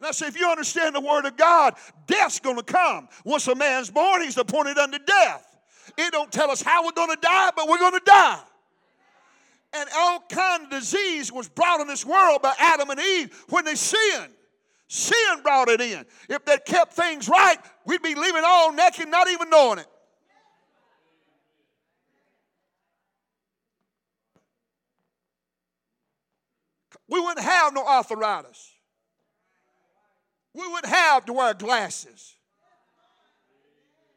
And 0.00 0.06
I 0.06 0.12
say, 0.12 0.28
if 0.28 0.38
you 0.38 0.48
understand 0.48 0.94
the 0.94 1.00
Word 1.00 1.26
of 1.26 1.36
God, 1.36 1.74
death's 2.06 2.40
going 2.40 2.56
to 2.56 2.62
come. 2.62 3.08
Once 3.24 3.46
a 3.48 3.54
man's 3.54 3.90
born, 3.90 4.22
he's 4.22 4.38
appointed 4.38 4.78
unto 4.78 4.98
death. 4.98 5.44
It 5.98 6.12
don't 6.12 6.32
tell 6.32 6.50
us 6.50 6.62
how 6.62 6.84
we're 6.84 6.92
going 6.92 7.10
to 7.10 7.20
die, 7.20 7.50
but 7.54 7.68
we're 7.68 7.78
going 7.78 7.94
to 7.94 8.02
die 8.04 8.40
and 9.74 9.88
all 9.96 10.24
kind 10.30 10.64
of 10.64 10.70
disease 10.70 11.32
was 11.32 11.48
brought 11.48 11.80
in 11.80 11.86
this 11.86 12.04
world 12.04 12.42
by 12.42 12.54
Adam 12.58 12.90
and 12.90 13.00
Eve 13.00 13.44
when 13.48 13.64
they 13.64 13.74
sinned. 13.74 14.32
Sin 14.88 15.42
brought 15.42 15.68
it 15.68 15.80
in. 15.80 16.06
If 16.28 16.44
they 16.46 16.56
kept 16.58 16.94
things 16.94 17.28
right, 17.28 17.58
we'd 17.84 18.02
be 18.02 18.14
living 18.14 18.42
all 18.44 18.72
naked, 18.72 19.08
not 19.08 19.28
even 19.28 19.50
knowing 19.50 19.80
it. 19.80 19.86
We 27.08 27.20
wouldn't 27.20 27.40
have 27.40 27.74
no 27.74 27.86
arthritis. 27.86 28.72
We 30.54 30.66
wouldn't 30.66 30.92
have 30.92 31.24
to 31.26 31.32
wear 31.32 31.54
glasses. 31.54 32.34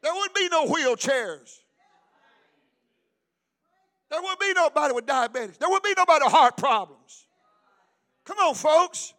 There 0.02 0.12
wouldn't 0.12 0.34
be 0.34 0.48
no 0.48 0.66
wheelchairs. 0.66 1.61
There 4.12 4.20
would 4.20 4.38
be 4.38 4.52
nobody 4.52 4.92
with 4.92 5.06
diabetes. 5.06 5.56
There 5.56 5.70
would 5.70 5.82
be 5.82 5.94
nobody 5.96 6.22
with 6.22 6.34
heart 6.34 6.58
problems. 6.58 7.26
Come 8.26 8.36
on, 8.36 8.54
folks. 8.54 9.14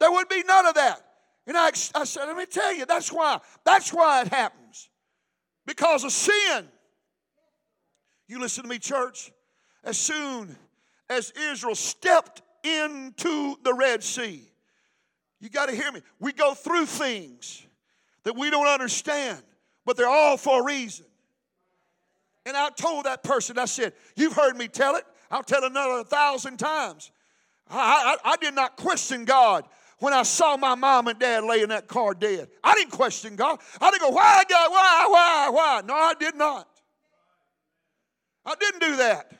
There 0.00 0.10
wouldn't 0.10 0.30
be 0.30 0.42
none 0.42 0.66
of 0.66 0.74
that. 0.74 1.00
And 1.46 1.56
I, 1.56 1.68
I 1.94 2.02
said, 2.02 2.24
let 2.26 2.36
me 2.36 2.46
tell 2.46 2.74
you, 2.74 2.84
that's 2.84 3.12
why. 3.12 3.38
That's 3.64 3.92
why 3.92 4.22
it 4.22 4.28
happens. 4.28 4.88
Because 5.64 6.02
of 6.02 6.10
sin. 6.10 6.66
You 8.26 8.40
listen 8.40 8.64
to 8.64 8.68
me, 8.68 8.80
church. 8.80 9.30
As 9.84 9.96
soon 9.96 10.56
as 11.08 11.32
Israel 11.52 11.76
stepped 11.76 12.42
into 12.64 13.54
the 13.62 13.72
Red 13.72 14.02
Sea, 14.02 14.42
you 15.38 15.50
got 15.50 15.68
to 15.68 15.76
hear 15.76 15.92
me. 15.92 16.00
We 16.18 16.32
go 16.32 16.54
through 16.54 16.86
things 16.86 17.64
that 18.24 18.36
we 18.36 18.50
don't 18.50 18.66
understand, 18.66 19.40
but 19.86 19.96
they're 19.96 20.08
all 20.08 20.36
for 20.36 20.62
a 20.62 20.64
reason. 20.64 21.06
And 22.44 22.56
I 22.56 22.70
told 22.70 23.04
that 23.04 23.22
person, 23.22 23.58
I 23.58 23.66
said, 23.66 23.92
You've 24.16 24.32
heard 24.32 24.56
me 24.56 24.68
tell 24.68 24.96
it. 24.96 25.04
I'll 25.30 25.42
tell 25.42 25.64
another 25.64 26.04
thousand 26.04 26.58
times. 26.58 27.10
I, 27.70 28.16
I, 28.24 28.32
I 28.32 28.36
did 28.36 28.54
not 28.54 28.76
question 28.76 29.24
God 29.24 29.64
when 29.98 30.12
I 30.12 30.24
saw 30.24 30.56
my 30.56 30.74
mom 30.74 31.08
and 31.08 31.18
dad 31.18 31.44
lay 31.44 31.62
in 31.62 31.68
that 31.70 31.86
car 31.86 32.12
dead. 32.12 32.48
I 32.62 32.74
didn't 32.74 32.90
question 32.90 33.36
God. 33.36 33.60
I 33.80 33.90
didn't 33.90 34.02
go, 34.02 34.10
Why, 34.10 34.42
God? 34.48 34.70
Why, 34.70 35.06
why, 35.08 35.50
why? 35.50 35.82
No, 35.86 35.94
I 35.94 36.14
did 36.18 36.34
not. 36.34 36.68
I 38.44 38.54
didn't 38.58 38.80
do 38.80 38.96
that. 38.96 39.32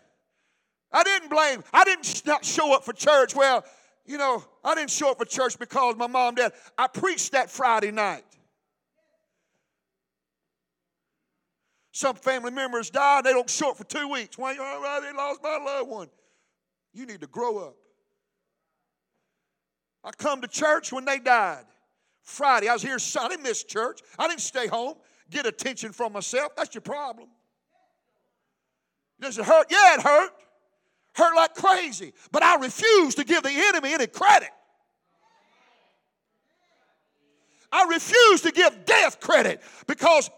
I 0.92 1.02
didn't 1.02 1.30
blame, 1.30 1.64
I 1.72 1.84
didn't 1.84 2.22
not 2.26 2.44
show 2.44 2.74
up 2.74 2.84
for 2.84 2.92
church. 2.92 3.34
Well, 3.34 3.64
you 4.04 4.18
know, 4.18 4.44
I 4.62 4.74
didn't 4.74 4.90
show 4.90 5.10
up 5.10 5.18
for 5.18 5.24
church 5.24 5.58
because 5.58 5.96
my 5.96 6.06
mom, 6.06 6.34
dad, 6.34 6.52
I 6.76 6.86
preached 6.86 7.32
that 7.32 7.50
Friday 7.50 7.90
night. 7.90 8.24
Some 11.92 12.16
family 12.16 12.50
members 12.50 12.90
died, 12.90 13.24
they 13.24 13.32
don't 13.32 13.48
show 13.48 13.70
up 13.70 13.76
for 13.76 13.84
two 13.84 14.08
weeks. 14.08 14.38
Why, 14.38 14.56
oh, 14.58 14.80
well, 14.82 15.00
they 15.02 15.12
lost 15.12 15.42
my 15.42 15.58
loved 15.58 15.90
one. 15.90 16.08
You 16.94 17.06
need 17.06 17.20
to 17.20 17.26
grow 17.26 17.58
up. 17.58 17.76
I 20.02 20.10
come 20.10 20.40
to 20.40 20.48
church 20.48 20.90
when 20.90 21.04
they 21.04 21.18
died. 21.18 21.64
Friday, 22.22 22.68
I 22.68 22.72
was 22.72 22.82
here 22.82 22.98
I 23.20 23.28
didn't 23.28 23.42
miss 23.42 23.62
church. 23.62 24.00
I 24.18 24.26
didn't 24.26 24.40
stay 24.40 24.66
home, 24.66 24.94
get 25.30 25.46
attention 25.46 25.92
from 25.92 26.12
myself. 26.12 26.56
That's 26.56 26.74
your 26.74 26.82
problem. 26.82 27.28
Does 29.20 29.38
it 29.38 29.44
hurt? 29.44 29.66
Yeah, 29.70 29.94
it 29.94 30.02
hurt. 30.02 30.30
Hurt 31.14 31.36
like 31.36 31.54
crazy. 31.54 32.12
But 32.30 32.42
I 32.42 32.56
refuse 32.56 33.14
to 33.16 33.24
give 33.24 33.42
the 33.42 33.50
enemy 33.50 33.92
any 33.92 34.06
credit. 34.06 34.50
I 37.70 37.84
refuse 37.84 38.42
to 38.42 38.50
give 38.50 38.84
death 38.84 39.20
credit 39.20 39.62
because, 39.86 40.30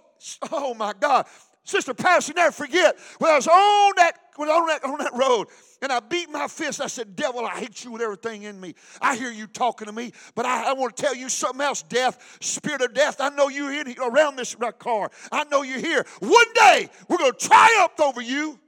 oh 0.53 0.75
my 0.75 0.93
God, 0.99 1.27
Sister 1.64 1.94
Patterson, 1.94 2.35
never 2.37 2.53
forget 2.53 2.96
when 3.18 3.31
I 3.31 3.37
was 3.37 3.48
on 3.48 3.92
that, 3.96 4.12
when 4.37 4.50
on 4.50 4.66
that, 4.66 4.85
on 4.85 4.98
that 4.98 5.14
road 5.14 5.48
and 5.81 5.92
I 5.92 6.00
beat 6.00 6.31
my 6.31 6.46
fist. 6.46 6.81
I 6.81 6.87
said, 6.87 7.16
Devil, 7.16 7.44
I 7.46 7.59
hate 7.59 7.85
you 7.85 7.90
with 7.90 8.03
everything 8.03 8.42
in 8.42 8.61
me. 8.61 8.74
I 9.00 9.16
hear 9.16 9.31
you 9.31 9.46
talking 9.46 9.87
to 9.87 9.92
me, 9.92 10.12
but 10.35 10.46
I, 10.46 10.70
I 10.70 10.72
want 10.74 10.96
to 10.96 11.03
tell 11.03 11.14
you 11.14 11.29
something 11.29 11.61
else, 11.61 11.83
death, 11.83 12.38
spirit 12.40 12.83
of 12.83 12.92
death. 12.92 13.20
I 13.20 13.31
know 13.31 13.48
you're 13.48 13.72
in 13.72 13.94
around 13.98 14.37
this 14.37 14.55
car. 14.79 15.11
I 15.33 15.44
know 15.44 15.62
you're 15.62 15.79
here. 15.79 16.05
One 16.20 16.53
day 16.55 16.88
we're 17.09 17.18
going 17.18 17.33
to 17.33 17.48
triumph 17.48 17.98
over 18.00 18.20
you. 18.20 18.59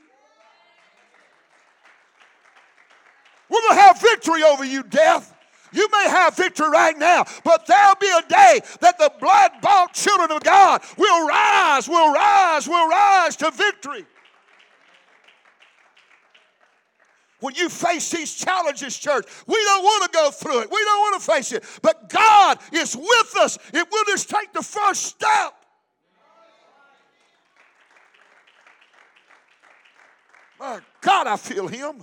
We're 3.49 3.61
going 3.61 3.77
to 3.77 3.83
have 3.83 4.01
victory 4.01 4.43
over 4.43 4.65
you, 4.65 4.83
death. 4.83 5.36
You 5.77 5.89
may 5.93 6.09
have 6.09 6.35
victory 6.35 6.71
right 6.71 6.97
now, 6.97 7.25
but 7.45 7.67
there'll 7.67 7.97
be 8.01 8.09
a 8.09 8.27
day 8.27 8.61
that 8.81 8.99
the 8.99 9.13
blood 9.21 9.51
bought 9.61 9.93
children 9.93 10.33
of 10.33 10.43
God 10.43 10.83
will 10.97 11.29
rise, 11.29 11.87
will 11.87 12.15
rise, 12.15 12.67
will 12.67 12.89
rise 12.89 13.37
to 13.37 13.51
victory. 13.51 14.07
When 17.41 17.55
you 17.55 17.69
face 17.69 18.11
these 18.11 18.35
challenges, 18.35 18.97
church, 18.97 19.27
we 19.47 19.55
don't 19.55 19.83
want 19.83 20.05
to 20.05 20.17
go 20.17 20.31
through 20.31 20.61
it. 20.61 20.71
We 20.71 20.83
don't 20.83 21.01
want 21.01 21.23
to 21.23 21.33
face 21.33 21.53
it. 21.53 21.63
But 21.83 22.09
God 22.09 22.59
is 22.73 22.97
with 22.97 23.37
us 23.37 23.59
if 23.75 23.87
we'll 23.93 24.05
just 24.07 24.31
take 24.31 24.55
the 24.55 24.63
first 24.63 25.03
step. 25.03 25.53
My 30.59 30.81
God, 31.03 31.27
I 31.27 31.37
feel 31.37 31.69
Him. 31.69 32.03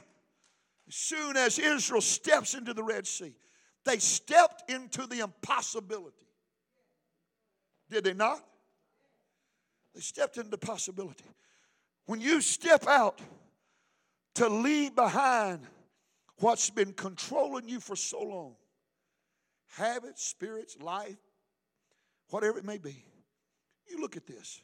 As 0.88 0.96
soon 0.96 1.36
as 1.36 1.58
Israel 1.58 2.02
steps 2.02 2.54
into 2.54 2.76
the 2.76 2.84
Red 2.84 3.08
Sea, 3.08 3.34
they 3.86 3.98
stepped 3.98 4.70
into 4.70 5.06
the 5.08 5.20
impossibility. 5.20 6.28
Did 7.90 8.06
they 8.06 8.14
not? 8.14 8.44
They 9.94 10.02
stepped 10.02 10.38
into 10.38 10.50
the 10.50 10.58
possibility. 10.58 11.26
When 12.06 12.20
you 12.20 12.42
step 12.42 12.88
out 12.88 13.20
to 14.36 14.48
leave 14.50 14.96
behind 14.96 15.62
what's 16.38 16.70
been 16.70 16.94
controlling 16.94 17.70
you 17.70 17.80
for 17.80 17.96
so 17.96 18.22
long 18.22 18.56
habits, 19.68 20.24
spirits, 20.24 20.78
life, 20.82 21.18
whatever 22.30 22.60
it 22.60 22.66
may 22.66 22.78
be 22.78 23.06
you 23.94 24.02
look 24.02 24.18
at 24.18 24.26
this. 24.26 24.62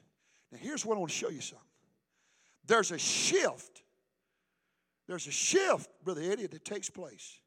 Now, 0.51 0.57
here's 0.59 0.85
what 0.85 0.95
I 0.95 0.99
want 0.99 1.11
to 1.11 1.17
show 1.17 1.29
you 1.29 1.41
something. 1.41 1.65
There's 2.65 2.91
a 2.91 2.97
shift. 2.97 3.83
There's 5.07 5.27
a 5.27 5.31
shift, 5.31 5.89
Brother 6.03 6.21
Eddie, 6.23 6.47
that 6.47 6.65
takes 6.65 6.89
place 6.89 7.39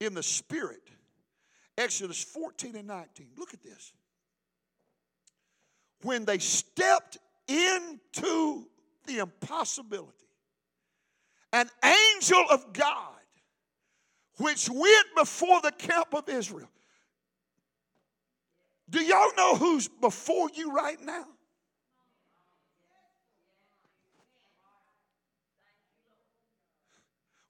in 0.00 0.14
the 0.14 0.22
spirit. 0.22 0.82
Exodus 1.78 2.22
14 2.22 2.76
and 2.76 2.88
19. 2.88 3.28
Look 3.38 3.54
at 3.54 3.62
this. 3.62 3.92
When 6.02 6.24
they 6.24 6.38
stepped 6.38 7.18
into 7.46 8.66
the 9.06 9.18
impossibility, 9.18 10.12
an 11.52 11.68
angel 11.84 12.44
of 12.50 12.72
God, 12.72 13.20
which 14.38 14.68
went 14.70 15.06
before 15.16 15.60
the 15.60 15.72
camp 15.72 16.14
of 16.14 16.28
Israel. 16.28 16.70
Do 18.88 19.04
y'all 19.04 19.32
know 19.36 19.54
who's 19.56 19.88
before 19.88 20.48
you 20.54 20.72
right 20.72 21.00
now? 21.00 21.26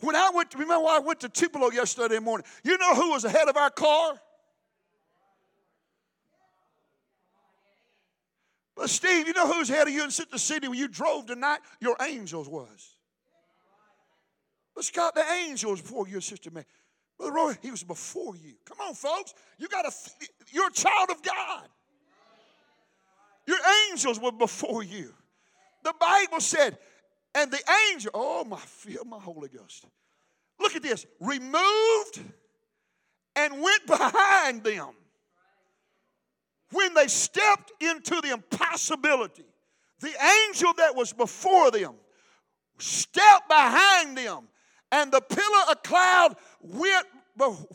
When 0.00 0.16
I 0.16 0.30
went, 0.34 0.50
to, 0.52 0.58
remember 0.58 0.88
I 0.88 0.98
went 0.98 1.20
to 1.20 1.28
Tupelo 1.28 1.70
yesterday 1.70 2.18
morning. 2.18 2.46
You 2.64 2.78
know 2.78 2.94
who 2.94 3.10
was 3.10 3.24
ahead 3.24 3.48
of 3.48 3.56
our 3.56 3.70
car? 3.70 4.14
But 8.76 8.88
Steve, 8.88 9.26
you 9.26 9.34
know 9.34 9.52
who's 9.52 9.68
ahead 9.68 9.88
of 9.88 9.92
you 9.92 10.02
in 10.02 10.10
the 10.30 10.38
city 10.38 10.66
when 10.66 10.78
you 10.78 10.88
drove 10.88 11.26
tonight? 11.26 11.58
Your 11.80 11.96
angels 12.00 12.48
was. 12.48 12.96
But 14.74 14.84
Scott, 14.84 15.14
the 15.14 15.24
angels 15.46 15.82
before 15.82 16.08
you, 16.08 16.20
Sister 16.22 16.50
May. 16.50 16.64
Brother 17.18 17.34
Roy, 17.34 17.58
he 17.60 17.70
was 17.70 17.82
before 17.82 18.34
you. 18.36 18.54
Come 18.64 18.78
on, 18.80 18.94
folks. 18.94 19.34
You 19.58 19.68
got 19.68 19.84
a 19.84 19.92
you're 20.50 20.68
a 20.68 20.72
child 20.72 21.10
of 21.10 21.22
God. 21.22 21.68
Your 23.46 23.58
angels 23.90 24.18
were 24.18 24.32
before 24.32 24.82
you. 24.82 25.12
The 25.82 25.92
Bible 26.00 26.40
said, 26.40 26.78
and 27.34 27.50
the 27.50 27.60
angel, 27.92 28.10
oh 28.14 28.44
my, 28.44 28.58
feel 28.58 29.04
my 29.04 29.18
Holy 29.18 29.48
Ghost. 29.48 29.86
Look 30.58 30.76
at 30.76 30.82
this. 30.82 31.06
Removed 31.20 32.20
and 33.36 33.62
went 33.62 33.86
behind 33.86 34.64
them. 34.64 34.90
When 36.72 36.94
they 36.94 37.08
stepped 37.08 37.72
into 37.80 38.20
the 38.20 38.30
impossibility, 38.30 39.44
the 40.00 40.12
angel 40.48 40.72
that 40.76 40.94
was 40.94 41.12
before 41.12 41.70
them 41.70 41.94
stepped 42.78 43.48
behind 43.48 44.16
them, 44.16 44.48
and 44.92 45.12
the 45.12 45.20
pillar 45.20 45.70
of 45.70 45.82
cloud 45.82 46.36
went 46.60 47.06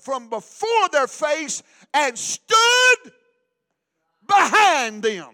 from 0.02 0.30
before 0.30 0.90
their 0.92 1.08
face 1.08 1.64
and 1.94 2.18
stood 2.18 3.12
behind 4.28 5.04
them. 5.04 5.30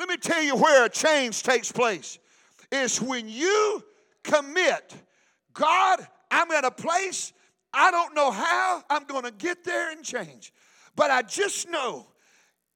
Let 0.00 0.08
me 0.08 0.16
tell 0.16 0.42
you 0.42 0.56
where 0.56 0.86
a 0.86 0.88
change 0.88 1.42
takes 1.42 1.70
place. 1.70 2.18
It's 2.72 3.02
when 3.02 3.28
you 3.28 3.84
commit, 4.24 4.94
God, 5.52 6.00
I'm 6.30 6.50
at 6.52 6.64
a 6.64 6.70
place, 6.70 7.34
I 7.74 7.90
don't 7.90 8.14
know 8.14 8.30
how 8.30 8.82
I'm 8.88 9.04
going 9.04 9.24
to 9.24 9.30
get 9.30 9.62
there 9.62 9.92
and 9.92 10.02
change, 10.02 10.54
but 10.96 11.10
I 11.10 11.20
just 11.20 11.68
know 11.68 12.06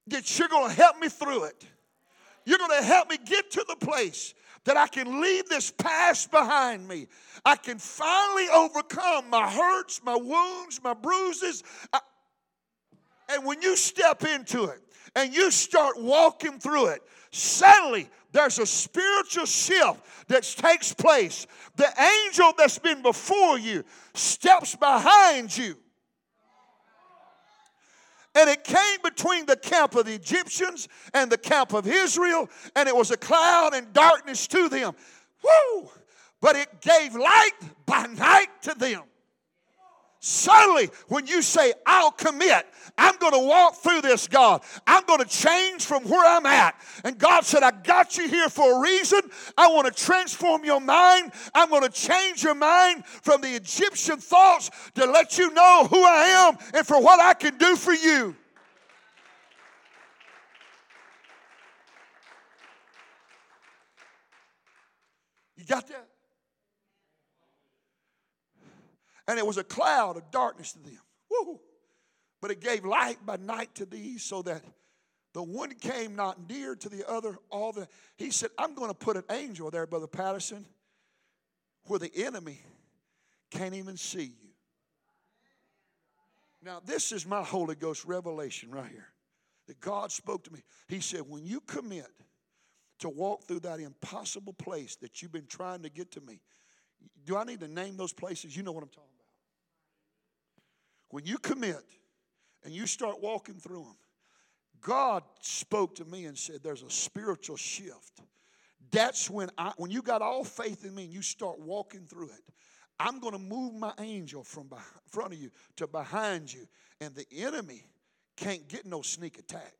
that 0.05 0.37
you're 0.37 0.49
going 0.49 0.69
to 0.69 0.75
help 0.75 0.99
me 0.99 1.09
through 1.09 1.45
it. 1.45 1.65
You're 2.45 2.59
going 2.59 2.79
to 2.79 2.85
help 2.85 3.09
me 3.09 3.17
get 3.25 3.49
to 3.51 3.65
the 3.67 3.75
place 3.83 4.35
that 4.65 4.77
I 4.77 4.85
can 4.85 5.19
leave 5.19 5.49
this 5.49 5.71
past 5.71 6.29
behind 6.29 6.87
me. 6.87 7.07
I 7.43 7.55
can 7.55 7.79
finally 7.79 8.49
overcome 8.53 9.31
my 9.31 9.49
hurts, 9.49 9.99
my 10.03 10.15
wounds, 10.15 10.79
my 10.83 10.93
bruises. 10.93 11.63
I, 11.91 12.01
and 13.29 13.43
when 13.43 13.63
you 13.63 13.75
step 13.75 14.23
into 14.23 14.65
it 14.65 14.79
and 15.15 15.33
you 15.33 15.49
start 15.49 15.99
walking 15.99 16.59
through 16.59 16.89
it, 16.89 17.01
suddenly 17.35 18.09
there's 18.31 18.59
a 18.59 18.65
spiritual 18.65 19.45
shift 19.45 19.99
that 20.27 20.43
takes 20.43 20.93
place. 20.93 21.47
The 21.75 21.87
angel 22.25 22.53
that's 22.57 22.79
been 22.79 23.01
before 23.01 23.59
you 23.59 23.83
steps 24.13 24.75
behind 24.75 25.55
you. 25.57 25.77
And 28.35 28.49
it 28.49 28.65
came 28.65 28.97
between 29.01 29.45
the 29.45 29.55
camp 29.55 29.95
of 29.95 30.05
the 30.05 30.13
Egyptians 30.13 30.89
and 31.13 31.31
the 31.31 31.37
camp 31.37 31.73
of 31.73 31.87
Israel, 31.87 32.49
and 32.75 32.89
it 32.89 32.95
was 32.95 33.11
a 33.11 33.17
cloud 33.17 33.73
and 33.73 33.93
darkness 33.93 34.47
to 34.47 34.67
them. 34.67 34.93
Woo! 35.41 35.89
But 36.41 36.57
it 36.57 36.81
gave 36.81 37.15
light 37.15 37.51
by 37.85 38.07
night 38.07 38.49
to 38.63 38.73
them. 38.73 39.03
Suddenly, 40.27 40.89
when 41.07 41.27
you 41.27 41.43
say, 41.43 41.71
I'll 41.85 42.09
commit, 42.09 42.65
I'm 42.97 43.15
going 43.17 43.33
to 43.33 43.47
walk 43.47 43.75
through 43.75 44.01
this, 44.01 44.27
God. 44.27 44.63
I'm 44.87 45.03
going 45.05 45.19
to 45.19 45.27
change 45.27 45.85
from 45.85 46.03
where 46.05 46.25
I'm 46.25 46.47
at. 46.47 46.73
And 47.03 47.19
God 47.19 47.45
said, 47.45 47.61
I 47.61 47.69
got 47.69 48.17
you 48.17 48.27
here 48.27 48.49
for 48.49 48.79
a 48.79 48.81
reason. 48.81 49.21
I 49.55 49.67
want 49.67 49.85
to 49.85 49.93
transform 49.93 50.65
your 50.65 50.81
mind. 50.81 51.31
I'm 51.53 51.69
going 51.69 51.83
to 51.83 51.89
change 51.89 52.41
your 52.43 52.55
mind 52.55 53.05
from 53.05 53.41
the 53.41 53.49
Egyptian 53.49 54.17
thoughts 54.17 54.71
to 54.95 55.05
let 55.05 55.37
you 55.37 55.53
know 55.53 55.87
who 55.91 56.03
I 56.03 56.49
am 56.49 56.57
and 56.73 56.87
for 56.87 56.99
what 56.99 57.19
I 57.19 57.35
can 57.35 57.59
do 57.59 57.75
for 57.75 57.93
you. 57.93 58.35
You 65.55 65.65
got 65.67 65.87
that? 65.89 66.14
And 69.27 69.39
it 69.39 69.45
was 69.45 69.57
a 69.57 69.63
cloud 69.63 70.17
of 70.17 70.29
darkness 70.31 70.73
to 70.73 70.79
them. 70.79 70.99
Woo! 71.29 71.59
But 72.41 72.51
it 72.51 72.61
gave 72.61 72.85
light 72.85 73.25
by 73.25 73.37
night 73.37 73.73
to 73.75 73.85
these 73.85 74.23
so 74.23 74.41
that 74.43 74.63
The 75.35 75.43
one 75.43 75.73
came 75.73 76.15
not 76.15 76.49
near 76.49 76.75
to 76.77 76.87
the 76.87 77.05
other. 77.11 77.37
All 77.49 77.73
the 77.73 77.89
he 78.15 78.31
said, 78.31 78.51
I'm 78.57 78.73
going 78.73 78.89
to 78.89 78.95
put 78.95 79.17
an 79.17 79.25
angel 79.29 79.69
there, 79.69 79.85
Brother 79.85 80.07
Patterson, 80.07 80.65
where 81.87 81.99
the 81.99 82.09
enemy 82.15 82.61
can't 83.51 83.75
even 83.75 83.97
see 83.97 84.23
you. 84.41 84.49
Now, 86.63 86.81
this 86.85 87.11
is 87.11 87.27
my 87.27 87.43
Holy 87.43 87.75
Ghost 87.75 88.05
revelation 88.05 88.71
right 88.71 88.89
here. 88.89 89.09
That 89.67 89.81
God 89.81 90.09
spoke 90.13 90.45
to 90.45 90.53
me. 90.53 90.63
He 90.87 91.01
said, 91.01 91.23
when 91.27 91.45
you 91.45 91.59
commit 91.59 92.07
to 92.99 93.09
walk 93.09 93.43
through 93.43 93.59
that 93.61 93.81
impossible 93.81 94.53
place 94.53 94.95
that 95.01 95.21
you've 95.21 95.33
been 95.33 95.47
trying 95.47 95.83
to 95.83 95.89
get 95.89 96.11
to 96.13 96.21
me, 96.21 96.39
do 97.25 97.35
I 97.35 97.43
need 97.43 97.59
to 97.59 97.67
name 97.67 97.97
those 97.97 98.13
places? 98.13 98.55
You 98.55 98.63
know 98.63 98.71
what 98.71 98.83
I'm 98.83 98.89
talking 98.89 99.03
about. 99.03 99.14
When 101.09 101.25
you 101.25 101.37
commit 101.37 101.83
and 102.63 102.73
you 102.73 102.87
start 102.87 103.21
walking 103.21 103.55
through 103.55 103.83
them, 103.83 103.97
God 104.81 105.23
spoke 105.41 105.95
to 105.95 106.05
me 106.05 106.25
and 106.25 106.37
said, 106.37 106.61
There's 106.63 106.83
a 106.83 106.89
spiritual 106.89 107.57
shift. 107.57 108.21
That's 108.91 109.29
when 109.29 109.49
I 109.57 109.73
when 109.77 109.91
you 109.91 110.01
got 110.01 110.21
all 110.21 110.43
faith 110.43 110.85
in 110.85 110.93
me 110.93 111.05
and 111.05 111.13
you 111.13 111.21
start 111.21 111.59
walking 111.59 112.05
through 112.05 112.29
it. 112.29 112.41
I'm 112.99 113.19
going 113.19 113.33
to 113.33 113.39
move 113.39 113.73
my 113.73 113.93
angel 113.99 114.43
from 114.43 114.67
behind, 114.67 114.85
front 115.09 115.33
of 115.33 115.39
you 115.39 115.51
to 115.77 115.87
behind 115.87 116.53
you, 116.53 116.65
and 117.01 117.13
the 117.13 117.25
enemy 117.35 117.83
can't 118.37 118.67
get 118.69 118.85
no 118.85 119.01
sneak 119.01 119.37
attack. 119.37 119.73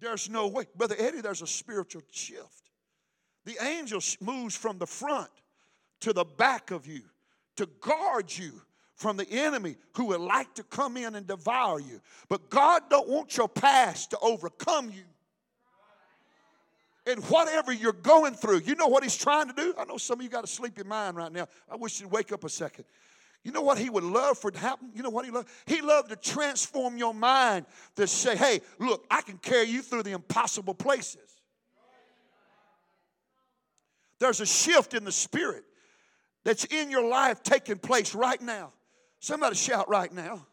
There's 0.00 0.28
no 0.28 0.48
way. 0.48 0.66
Brother 0.74 0.96
Eddie, 0.98 1.20
there's 1.20 1.42
a 1.42 1.46
spiritual 1.46 2.02
shift. 2.10 2.70
The 3.44 3.56
angel 3.62 4.00
moves 4.20 4.56
from 4.56 4.78
the 4.78 4.86
front 4.86 5.30
to 6.00 6.12
the 6.12 6.24
back 6.24 6.70
of 6.70 6.86
you 6.86 7.02
to 7.56 7.66
guard 7.80 8.36
you 8.36 8.52
from 8.94 9.16
the 9.16 9.28
enemy 9.30 9.76
who 9.94 10.06
would 10.06 10.20
like 10.20 10.54
to 10.54 10.62
come 10.62 10.96
in 10.96 11.14
and 11.14 11.26
devour 11.26 11.78
you. 11.78 12.00
But 12.28 12.50
God 12.50 12.82
don't 12.88 13.08
want 13.08 13.36
your 13.36 13.48
past 13.48 14.10
to 14.10 14.18
overcome 14.20 14.90
you. 14.90 15.04
And 17.06 17.22
whatever 17.24 17.72
you're 17.72 17.92
going 17.92 18.34
through, 18.34 18.62
you 18.64 18.74
know 18.74 18.88
what 18.88 19.04
he's 19.04 19.16
trying 19.16 19.46
to 19.48 19.54
do? 19.54 19.74
I 19.78 19.84
know 19.84 19.96
some 19.96 20.18
of 20.18 20.24
you 20.24 20.28
got 20.28 20.44
a 20.44 20.48
sleepy 20.48 20.82
mind 20.82 21.16
right 21.16 21.30
now. 21.30 21.46
I 21.70 21.76
wish 21.76 22.00
you'd 22.00 22.10
wake 22.10 22.32
up 22.32 22.42
a 22.42 22.48
second. 22.48 22.84
You 23.44 23.52
know 23.52 23.62
what 23.62 23.78
he 23.78 23.88
would 23.88 24.02
love 24.02 24.38
for 24.38 24.50
to 24.50 24.58
happen? 24.58 24.90
You 24.92 25.04
know 25.04 25.10
what 25.10 25.24
he 25.24 25.30
loved? 25.30 25.48
He 25.66 25.80
loved 25.80 26.08
to 26.08 26.16
transform 26.16 26.96
your 26.96 27.14
mind 27.14 27.66
to 27.94 28.08
say, 28.08 28.34
hey, 28.34 28.60
look, 28.80 29.06
I 29.08 29.20
can 29.20 29.38
carry 29.38 29.68
you 29.68 29.82
through 29.82 30.02
the 30.02 30.12
impossible 30.12 30.74
places. 30.74 31.20
There's 34.18 34.40
a 34.40 34.46
shift 34.46 34.94
in 34.94 35.04
the 35.04 35.12
spirit 35.12 35.62
that's 36.46 36.64
in 36.66 36.92
your 36.92 37.04
life 37.04 37.42
taking 37.42 37.76
place 37.76 38.14
right 38.14 38.40
now. 38.40 38.72
Somebody 39.18 39.56
shout 39.56 39.88
right 39.88 40.12
now. 40.12 40.46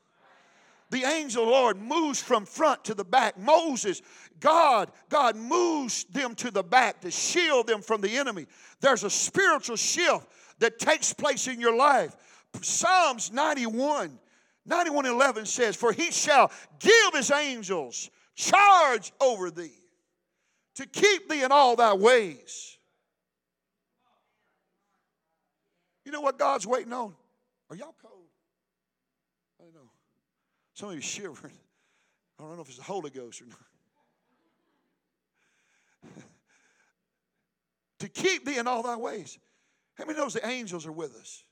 The 0.90 1.04
angel 1.04 1.46
Lord 1.46 1.80
moves 1.80 2.20
from 2.20 2.48
front 2.48 2.86
to 2.86 2.96
the 2.96 3.04
back. 3.06 3.38
Moses, 3.38 4.02
God, 4.40 4.92
God 5.10 5.36
moves 5.36 6.06
them 6.06 6.34
to 6.36 6.50
the 6.50 6.64
back 6.64 7.02
to 7.02 7.12
shield 7.12 7.68
them 7.68 7.84
from 7.84 8.02
the 8.02 8.18
enemy. 8.18 8.48
There's 8.82 9.04
a 9.04 9.10
spiritual 9.10 9.76
shift 9.76 10.26
that 10.58 10.80
takes 10.80 11.14
place 11.14 11.48
in 11.48 11.62
your 11.62 11.76
life. 11.76 12.16
Psalms 12.60 13.32
91, 13.32 14.18
91 14.66 15.06
11 15.06 15.46
says, 15.46 15.76
For 15.76 15.92
he 15.92 16.10
shall 16.10 16.52
give 16.80 17.14
his 17.14 17.30
angels 17.30 18.10
charge 18.34 19.12
over 19.22 19.52
thee 19.52 19.78
to 20.74 20.88
keep 20.88 21.30
thee 21.30 21.44
in 21.44 21.52
all 21.52 21.76
thy 21.76 21.94
ways. 21.94 22.74
You 26.03 26.03
know 26.14 26.22
what 26.22 26.40
God's 26.40 26.66
waiting 26.66 26.94
on? 26.94 27.14
Are 27.70 27.76
y'all 27.76 27.96
cold? 28.02 28.30
I 29.60 29.64
don't 29.64 29.74
know. 29.74 29.90
Some 30.74 30.90
of 30.90 30.96
you 30.96 31.02
shivering. 31.02 31.58
I 32.40 32.44
don't 32.44 32.56
know 32.56 32.62
if 32.62 32.70
it's 32.70 32.78
the 32.78 32.84
Holy 32.84 33.10
Ghost 33.10 33.42
or 33.42 33.46
not. 33.46 33.58
to 38.00 38.10
keep 38.10 38.46
thee 38.46 38.58
in 38.58 38.68
all 38.68 38.84
thy 38.84 38.96
ways. 38.96 39.38
How 39.96 40.06
many 40.06 40.18
knows 40.18 40.34
the 40.34 40.46
angels 40.46 40.86
are 40.86 40.92
with 40.92 41.16
us? 41.16 41.44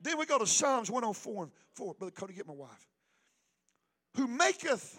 Then 0.00 0.18
we 0.18 0.26
go 0.26 0.38
to 0.38 0.46
Psalms 0.46 0.90
104 0.90 1.44
and 1.44 1.52
4. 1.74 1.94
Brother 1.94 2.12
Cody, 2.12 2.34
get 2.34 2.46
my 2.46 2.54
wife. 2.54 2.88
Who 4.16 4.26
maketh 4.26 4.98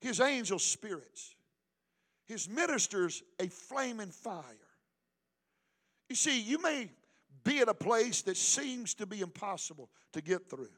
his 0.00 0.20
angels 0.20 0.64
spirits, 0.64 1.34
his 2.26 2.48
ministers 2.48 3.22
a 3.40 3.48
flaming 3.48 4.10
fire. 4.10 4.42
You 6.08 6.16
see, 6.16 6.40
you 6.40 6.60
may 6.60 6.90
be 7.46 7.60
at 7.60 7.68
a 7.68 7.74
place 7.74 8.22
that 8.22 8.36
seems 8.36 8.94
to 8.94 9.06
be 9.06 9.20
impossible 9.20 9.88
to 10.12 10.20
get 10.20 10.50
through. 10.50 10.68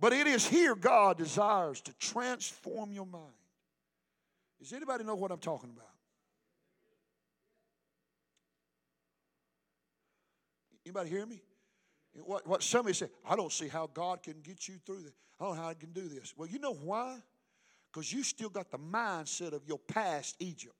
But 0.00 0.12
it 0.12 0.26
is 0.26 0.46
here 0.46 0.74
God 0.74 1.18
desires 1.18 1.80
to 1.82 1.92
transform 1.98 2.92
your 2.92 3.06
mind. 3.06 3.24
Does 4.60 4.72
anybody 4.72 5.04
know 5.04 5.16
what 5.16 5.30
I'm 5.30 5.38
talking 5.38 5.70
about? 5.70 5.86
Anybody 10.86 11.10
hear 11.10 11.26
me? 11.26 11.42
What, 12.14 12.46
what 12.46 12.62
somebody 12.62 12.94
say, 12.94 13.08
I 13.28 13.36
don't 13.36 13.52
see 13.52 13.68
how 13.68 13.90
God 13.92 14.22
can 14.22 14.40
get 14.42 14.68
you 14.68 14.76
through 14.86 15.02
this. 15.02 15.12
I 15.38 15.44
don't 15.44 15.56
know 15.56 15.62
how 15.62 15.68
I 15.68 15.74
can 15.74 15.92
do 15.92 16.08
this. 16.08 16.34
Well, 16.36 16.48
you 16.48 16.58
know 16.58 16.74
why? 16.74 17.18
Because 17.92 18.12
you 18.12 18.22
still 18.22 18.48
got 18.48 18.70
the 18.70 18.78
mindset 18.78 19.52
of 19.52 19.62
your 19.66 19.78
past 19.78 20.36
Egypt. 20.40 20.74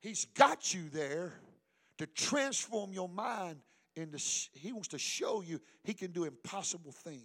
He's 0.00 0.24
got 0.24 0.74
you 0.74 0.88
there 0.92 1.34
to 2.02 2.06
transform 2.06 2.92
your 2.92 3.08
mind 3.08 3.60
into, 3.94 4.18
he 4.54 4.72
wants 4.72 4.88
to 4.88 4.98
show 4.98 5.40
you 5.40 5.60
he 5.84 5.94
can 5.94 6.10
do 6.10 6.24
impossible 6.24 6.90
things. 6.90 7.22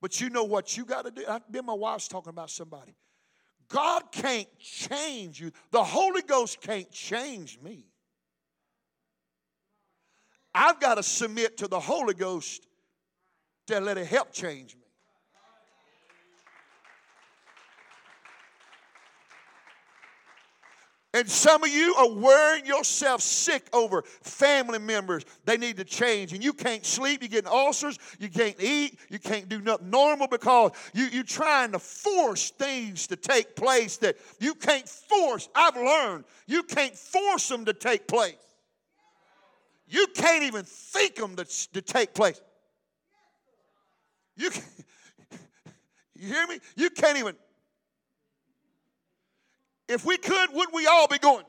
But 0.00 0.20
you 0.20 0.30
know 0.30 0.44
what 0.44 0.76
you 0.76 0.84
got 0.84 1.06
to 1.06 1.10
do? 1.10 1.24
I've 1.28 1.50
been 1.50 1.66
my 1.66 1.72
wife's 1.72 2.06
talking 2.06 2.30
about 2.30 2.50
somebody. 2.50 2.94
God 3.68 4.12
can't 4.12 4.46
change 4.60 5.40
you. 5.40 5.50
The 5.72 5.82
Holy 5.82 6.22
Ghost 6.22 6.60
can't 6.60 6.90
change 6.92 7.58
me. 7.60 7.86
I've 10.54 10.78
got 10.78 10.96
to 10.96 11.02
submit 11.02 11.56
to 11.56 11.66
the 11.66 11.80
Holy 11.80 12.14
Ghost 12.14 12.64
to 13.66 13.80
let 13.80 13.98
it 13.98 14.06
help 14.06 14.32
change 14.32 14.76
me. 14.76 14.82
And 21.14 21.30
some 21.30 21.62
of 21.62 21.70
you 21.70 21.94
are 21.94 22.10
wearing 22.10 22.66
yourself 22.66 23.20
sick 23.22 23.68
over 23.72 24.02
family 24.02 24.80
members. 24.80 25.24
They 25.44 25.56
need 25.56 25.76
to 25.76 25.84
change. 25.84 26.32
And 26.32 26.42
you 26.42 26.52
can't 26.52 26.84
sleep. 26.84 27.22
You're 27.22 27.28
getting 27.28 27.50
ulcers. 27.50 28.00
You 28.18 28.28
can't 28.28 28.60
eat. 28.60 28.98
You 29.08 29.20
can't 29.20 29.48
do 29.48 29.60
nothing 29.60 29.90
normal 29.90 30.26
because 30.26 30.72
you, 30.92 31.04
you're 31.04 31.22
trying 31.22 31.70
to 31.70 31.78
force 31.78 32.50
things 32.50 33.06
to 33.06 33.16
take 33.16 33.54
place 33.54 33.96
that 33.98 34.16
you 34.40 34.54
can't 34.54 34.88
force. 34.88 35.48
I've 35.54 35.76
learned 35.76 36.24
you 36.48 36.64
can't 36.64 36.96
force 36.96 37.46
them 37.48 37.64
to 37.66 37.72
take 37.72 38.08
place. 38.08 38.34
You 39.86 40.08
can't 40.16 40.42
even 40.42 40.64
think 40.64 41.14
them 41.14 41.36
to, 41.36 41.44
to 41.74 41.80
take 41.80 42.12
place. 42.12 42.40
You, 44.36 44.50
can, 44.50 44.62
you 46.16 46.26
hear 46.26 46.46
me? 46.48 46.58
You 46.74 46.90
can't 46.90 47.18
even 47.18 47.36
if 49.88 50.04
we 50.04 50.16
could, 50.16 50.52
would 50.52 50.68
we 50.72 50.86
all 50.86 51.08
be 51.08 51.18
going? 51.18 51.44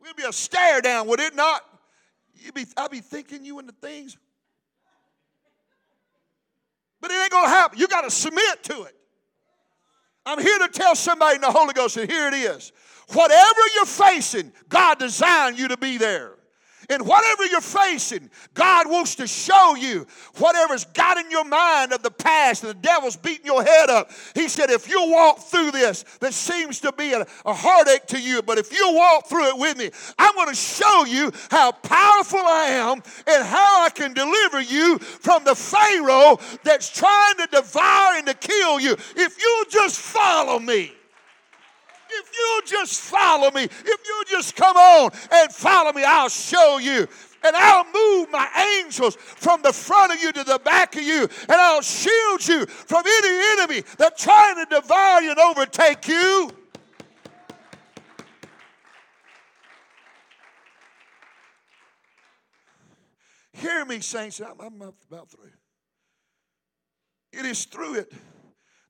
We'd 0.00 0.16
be 0.16 0.24
a 0.24 0.32
stare 0.32 0.80
down, 0.80 1.08
would 1.08 1.20
it 1.20 1.34
not? 1.34 1.62
You'd 2.34 2.54
be, 2.54 2.66
I'd 2.76 2.90
be 2.90 3.00
thinking 3.00 3.44
you 3.44 3.58
into 3.58 3.72
things. 3.72 4.16
But 7.00 7.10
it 7.10 7.14
ain't 7.14 7.30
gonna 7.30 7.48
happen. 7.48 7.78
You 7.78 7.88
gotta 7.88 8.10
submit 8.10 8.62
to 8.64 8.82
it. 8.84 8.94
I'm 10.26 10.40
here 10.40 10.58
to 10.58 10.68
tell 10.68 10.94
somebody 10.94 11.36
in 11.36 11.40
the 11.40 11.50
Holy 11.50 11.74
Ghost, 11.74 11.96
and 11.96 12.10
here 12.10 12.28
it 12.28 12.34
is. 12.34 12.72
Whatever 13.12 13.60
you're 13.74 13.84
facing, 13.84 14.52
God 14.68 14.98
designed 14.98 15.58
you 15.58 15.68
to 15.68 15.76
be 15.76 15.98
there. 15.98 16.32
And 16.90 17.06
whatever 17.06 17.44
you're 17.46 17.60
facing, 17.60 18.30
God 18.54 18.90
wants 18.90 19.14
to 19.16 19.26
show 19.26 19.74
you 19.74 20.06
whatever's 20.38 20.84
got 20.86 21.16
in 21.18 21.30
your 21.30 21.44
mind 21.44 21.92
of 21.92 22.02
the 22.02 22.10
past 22.10 22.62
and 22.62 22.70
the 22.70 22.74
devil's 22.74 23.16
beating 23.16 23.46
your 23.46 23.62
head 23.62 23.90
up. 23.90 24.10
He 24.34 24.48
said, 24.48 24.70
if 24.70 24.88
you 24.88 25.10
walk 25.10 25.38
through 25.40 25.70
this 25.70 26.04
that 26.20 26.34
seems 26.34 26.80
to 26.80 26.92
be 26.92 27.12
a, 27.12 27.26
a 27.46 27.54
heartache 27.54 28.06
to 28.08 28.20
you, 28.20 28.42
but 28.42 28.58
if 28.58 28.72
you 28.72 28.92
walk 28.92 29.26
through 29.26 29.48
it 29.48 29.58
with 29.58 29.76
me, 29.76 29.90
I'm 30.18 30.34
going 30.34 30.48
to 30.48 30.54
show 30.54 31.04
you 31.04 31.32
how 31.50 31.72
powerful 31.72 32.40
I 32.40 32.66
am 32.70 33.02
and 33.26 33.44
how 33.44 33.84
I 33.84 33.90
can 33.90 34.12
deliver 34.12 34.60
you 34.60 34.98
from 34.98 35.44
the 35.44 35.54
Pharaoh 35.54 36.38
that's 36.62 36.90
trying 36.90 37.36
to 37.36 37.48
devour 37.50 38.16
and 38.16 38.26
to 38.26 38.34
kill 38.34 38.80
you. 38.80 38.92
If 39.16 39.40
you'll 39.40 39.70
just 39.70 39.98
follow 39.98 40.58
me 40.58 40.92
if 42.24 42.32
you 42.36 42.62
just 42.78 43.00
follow 43.00 43.50
me, 43.50 43.64
if 43.64 43.84
you 43.84 44.24
just 44.28 44.56
come 44.56 44.76
on 44.76 45.10
and 45.30 45.52
follow 45.52 45.92
me, 45.92 46.04
I'll 46.04 46.28
show 46.28 46.78
you. 46.78 47.06
And 47.46 47.54
I'll 47.54 47.84
move 47.84 48.30
my 48.30 48.48
angels 48.80 49.16
from 49.16 49.60
the 49.60 49.72
front 49.72 50.12
of 50.12 50.22
you 50.22 50.32
to 50.32 50.44
the 50.44 50.58
back 50.64 50.96
of 50.96 51.02
you. 51.02 51.22
And 51.22 51.52
I'll 51.52 51.82
shield 51.82 52.46
you 52.48 52.64
from 52.66 53.04
any 53.06 53.60
enemy 53.60 53.82
that's 53.98 54.22
trying 54.22 54.56
to 54.56 54.80
devour 54.80 55.20
you 55.20 55.30
and 55.30 55.38
overtake 55.38 56.08
you. 56.08 56.50
Hear 63.52 63.84
me, 63.84 64.00
saints. 64.00 64.40
I'm, 64.40 64.60
I'm 64.60 64.80
about 65.10 65.30
through. 65.30 65.50
It 67.32 67.44
is 67.44 67.66
through 67.66 67.96
it 67.96 68.12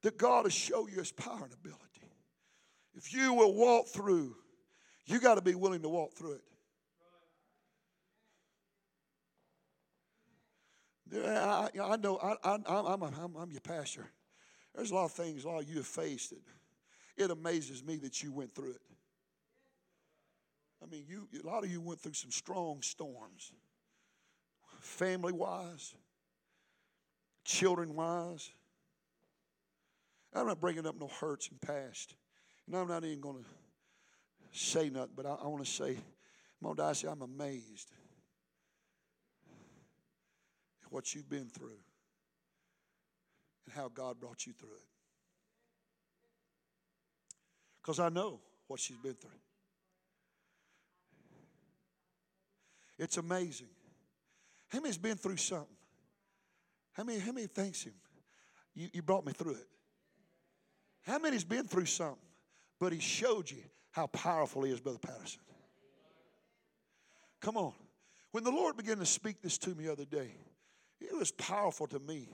that 0.03 0.17
God 0.17 0.45
will 0.45 0.51
show 0.51 0.87
you 0.87 0.99
his 0.99 1.11
power 1.11 1.43
and 1.43 1.53
ability. 1.53 1.84
If 2.95 3.13
you 3.13 3.35
will 3.35 3.55
walk 3.55 3.89
through, 3.89 4.37
you 5.07 5.21
got 5.21 5.35
to 5.35 5.43
be 5.43 5.55
willing 5.55 5.83
to 5.83 5.89
walk 5.89 6.13
through 6.15 6.35
it. 6.35 6.43
I, 11.17 11.69
I 11.81 11.97
know 11.97 12.17
I, 12.17 12.37
I, 12.43 12.59
I'm, 12.67 13.03
I'm, 13.03 13.37
I'm 13.37 13.51
your 13.51 13.61
pastor. 13.61 14.07
There's 14.75 14.91
a 14.91 14.95
lot 14.95 15.05
of 15.05 15.13
things, 15.13 15.45
a 15.45 15.49
lot 15.49 15.63
of 15.63 15.69
you 15.69 15.77
have 15.77 15.87
faced 15.87 16.33
it. 16.33 16.43
It 17.17 17.31
amazes 17.31 17.85
me 17.85 17.97
that 17.99 18.23
you 18.23 18.33
went 18.33 18.53
through 18.53 18.73
it. 18.73 18.81
I 20.83 20.87
mean, 20.87 21.05
you, 21.09 21.29
a 21.43 21.47
lot 21.47 21.65
of 21.65 21.71
you 21.71 21.81
went 21.81 22.01
through 22.01 22.15
some 22.15 22.31
strong 22.31 22.83
storms, 22.83 23.53
family 24.81 25.33
wise, 25.33 25.95
children 27.45 27.95
wise. 27.95 28.51
I'm 30.35 30.49
not 30.49 30.61
bringing 30.61 30.87
up 30.87 30.97
no 30.99 31.07
hurts 31.07 31.49
and 31.49 31.61
past. 31.61 32.17
And 32.67 32.77
I'm 32.77 32.89
not 32.89 33.05
even 33.05 33.21
going 33.21 33.43
to 33.43 33.45
say 34.53 34.89
nothing, 34.89 35.13
but 35.17 35.27
I, 35.27 35.35
I 35.35 35.47
want 35.47 35.65
to 35.65 35.71
say, 35.71 35.99
I'm 36.65 37.23
amazed 37.23 37.91
at 40.85 40.93
what 40.93 41.15
you've 41.15 41.29
been 41.29 41.49
through 41.49 41.79
and 43.67 43.75
how 43.75 43.89
God 43.89 44.19
brought 44.19 44.47
you 44.47 44.53
through 44.53 44.75
it. 44.75 44.87
Because 47.83 48.01
I 48.01 48.09
know 48.09 48.41
what 48.67 48.81
she's 48.81 48.97
been 48.97 49.15
through. 49.15 49.31
It's 52.99 53.19
amazing. 53.19 53.69
How 54.69 54.81
many's 54.81 54.97
been 54.97 55.17
through 55.17 55.37
something? 55.37 55.67
How 56.95 57.05
many, 57.05 57.19
how 57.19 57.33
many 57.33 57.47
thanks 57.47 57.83
him? 57.83 57.93
You, 58.75 58.89
you 58.93 59.03
brought 59.03 59.27
me 59.27 59.33
through 59.33 59.55
it. 59.55 59.69
How 61.03 61.19
many's 61.19 61.45
been 61.45 61.65
through 61.65 61.87
something, 61.87 62.24
but 62.81 62.93
he 62.93 63.01
showed 63.01 63.51
you 63.51 63.63
how 63.91 64.07
powerful 64.09 64.63
he 64.63 64.73
is, 64.73 64.81
Brother 64.81 64.99
Patterson? 64.99 65.41
Come 67.41 67.57
on. 67.57 67.73
When 68.33 68.43
the 68.43 68.51
Lord 68.51 68.77
began 68.77 68.99
to 68.99 69.07
speak 69.07 69.41
this 69.43 69.59
to 69.59 69.71
me 69.75 69.85
the 69.85 69.93
other 69.93 70.05
day, 70.05 70.35
it 71.01 71.17
was 71.17 71.31
powerful 71.33 71.87
to 71.89 71.99
me. 72.01 72.29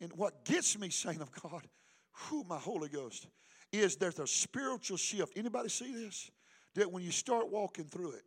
And 0.00 0.12
what 0.14 0.44
gets 0.44 0.78
me 0.78 0.90
saying 0.90 1.20
of 1.20 1.30
God, 1.32 1.66
who 2.12 2.44
my 2.44 2.58
Holy 2.58 2.88
Ghost, 2.88 3.26
is 3.72 3.96
there's 3.96 4.18
a 4.18 4.26
spiritual 4.26 4.96
shift. 4.96 5.36
Anybody 5.36 5.68
see 5.68 5.94
this? 5.94 6.30
That 6.74 6.90
when 6.90 7.02
you 7.02 7.10
start 7.10 7.50
walking 7.50 7.84
through 7.84 8.12
it, 8.12 8.24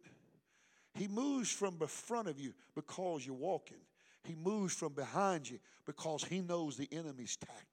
he 0.95 1.07
moves 1.07 1.51
from 1.51 1.77
the 1.77 1.87
front 1.87 2.27
of 2.27 2.39
you 2.39 2.53
because 2.75 3.25
you're 3.25 3.35
walking. 3.35 3.77
He 4.23 4.35
moves 4.35 4.73
from 4.73 4.93
behind 4.93 5.49
you 5.49 5.59
because 5.85 6.23
he 6.23 6.41
knows 6.41 6.77
the 6.77 6.87
enemy's 6.91 7.35
tactics. 7.35 7.63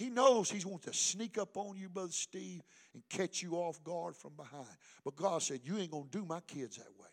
He 0.00 0.08
knows 0.08 0.50
he's 0.50 0.64
going 0.64 0.78
to 0.78 0.94
sneak 0.94 1.36
up 1.36 1.58
on 1.58 1.76
you, 1.76 1.90
Brother 1.90 2.10
Steve, 2.10 2.62
and 2.94 3.02
catch 3.10 3.42
you 3.42 3.56
off 3.56 3.84
guard 3.84 4.16
from 4.16 4.32
behind. 4.34 4.64
But 5.04 5.14
God 5.14 5.42
said, 5.42 5.60
You 5.62 5.76
ain't 5.76 5.90
going 5.90 6.08
to 6.08 6.18
do 6.20 6.24
my 6.24 6.40
kids 6.46 6.78
that 6.78 6.88
way. 6.98 7.10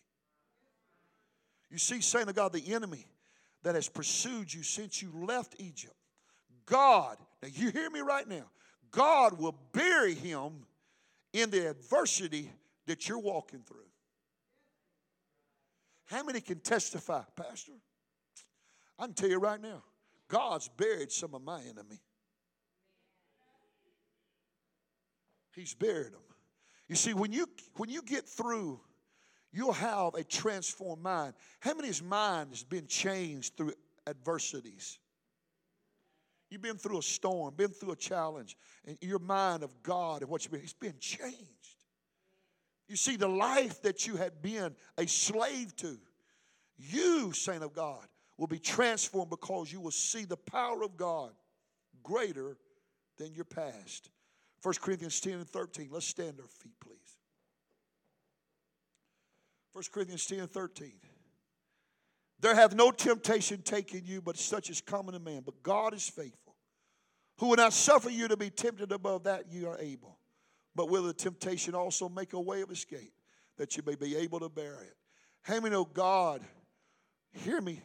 You 1.69 1.79
see, 1.79 1.99
saying 1.99 2.27
to 2.27 2.33
God, 2.33 2.53
the 2.53 2.73
enemy 2.73 3.05
that 3.63 3.75
has 3.75 3.89
pursued 3.89 4.53
you 4.53 4.63
since 4.63 5.01
you 5.01 5.11
left 5.13 5.55
Egypt, 5.59 5.97
God, 6.65 7.17
now 7.43 7.49
you 7.51 7.71
hear 7.71 7.89
me 7.89 7.99
right 7.99 8.25
now, 8.25 8.45
God 8.89 9.37
will 9.37 9.59
bury 9.73 10.13
him 10.13 10.65
in 11.33 11.49
the 11.49 11.69
adversity 11.69 12.49
that 12.85 13.09
you're 13.09 13.19
walking 13.19 13.63
through. 13.67 13.79
How 16.05 16.23
many 16.23 16.39
can 16.39 16.61
testify, 16.61 17.23
Pastor? 17.35 17.73
I 18.97 19.07
can 19.07 19.13
tell 19.13 19.29
you 19.29 19.39
right 19.39 19.61
now, 19.61 19.83
God's 20.29 20.69
buried 20.69 21.11
some 21.11 21.33
of 21.33 21.41
my 21.41 21.59
enemy. 21.63 21.99
He's 25.57 25.73
buried 25.73 26.13
them. 26.13 26.21
You 26.87 26.95
see, 26.95 27.13
when 27.13 27.33
you 27.33 27.47
when 27.75 27.89
you 27.89 28.01
get 28.01 28.27
through, 28.27 28.79
you'll 29.51 29.73
have 29.73 30.13
a 30.13 30.23
transformed 30.23 31.01
mind. 31.01 31.33
How 31.59 31.73
many's 31.73 32.01
mind 32.01 32.51
has 32.51 32.63
been 32.63 32.87
changed 32.87 33.57
through 33.57 33.73
adversities? 34.05 34.99
You've 36.49 36.61
been 36.61 36.77
through 36.77 36.99
a 36.99 37.03
storm, 37.03 37.55
been 37.55 37.71
through 37.71 37.91
a 37.91 37.95
challenge, 37.97 38.55
and 38.85 38.97
your 39.01 39.19
mind 39.19 39.63
of 39.63 39.83
God 39.83 40.21
and 40.21 40.29
what 40.29 40.43
you've 40.43 40.51
been, 40.51 40.61
it's 40.61 40.71
been 40.71 40.97
changed. 40.99 41.35
You 42.87 42.95
see, 42.95 43.17
the 43.17 43.27
life 43.27 43.81
that 43.81 44.07
you 44.07 44.15
had 44.15 44.41
been 44.41 44.73
a 44.97 45.05
slave 45.07 45.75
to, 45.77 45.97
you, 46.77 47.33
saint 47.33 47.63
of 47.63 47.73
God, 47.73 48.05
will 48.37 48.47
be 48.47 48.59
transformed 48.59 49.29
because 49.29 49.73
you 49.73 49.81
will 49.81 49.91
see 49.91 50.23
the 50.23 50.37
power 50.37 50.83
of 50.83 50.95
God 50.95 51.31
greater 52.01 52.55
than 53.17 53.33
your 53.33 53.43
past. 53.43 54.09
1 54.67 54.73
Corinthians 54.81 55.21
10 55.21 55.33
and 55.35 55.49
13. 55.49 55.87
Let's 55.89 56.07
stand 56.07 56.41
our 56.41 56.47
feet, 56.49 56.73
please. 56.81 56.97
1 59.71 59.85
Corinthians 59.93 60.25
10 60.25 60.39
and 60.39 60.51
13. 60.51 60.91
There 62.41 62.53
hath 62.53 62.75
no 62.75 62.91
temptation 62.91 63.61
taken 63.61 64.01
you, 64.03 64.21
but 64.21 64.35
such 64.35 64.69
is 64.69 64.81
common 64.81 65.13
to 65.13 65.21
man. 65.21 65.43
But 65.45 65.63
God 65.63 65.93
is 65.93 66.09
faithful, 66.09 66.57
who 67.37 67.47
will 67.47 67.55
not 67.55 67.71
suffer 67.71 68.09
you 68.09 68.27
to 68.27 68.35
be 68.35 68.49
tempted 68.49 68.91
above 68.91 69.23
that 69.23 69.45
you 69.49 69.69
are 69.69 69.79
able, 69.79 70.17
but 70.75 70.89
will 70.89 71.03
the 71.03 71.13
temptation 71.13 71.73
also 71.73 72.09
make 72.09 72.33
a 72.33 72.41
way 72.41 72.59
of 72.59 72.69
escape, 72.69 73.13
that 73.55 73.77
you 73.77 73.83
may 73.85 73.95
be 73.95 74.17
able 74.17 74.41
to 74.41 74.49
bear 74.49 74.73
it. 74.81 74.97
How 75.43 75.61
many 75.61 75.69
know 75.69 75.85
God, 75.85 76.41
hear 77.31 77.61
me, 77.61 77.81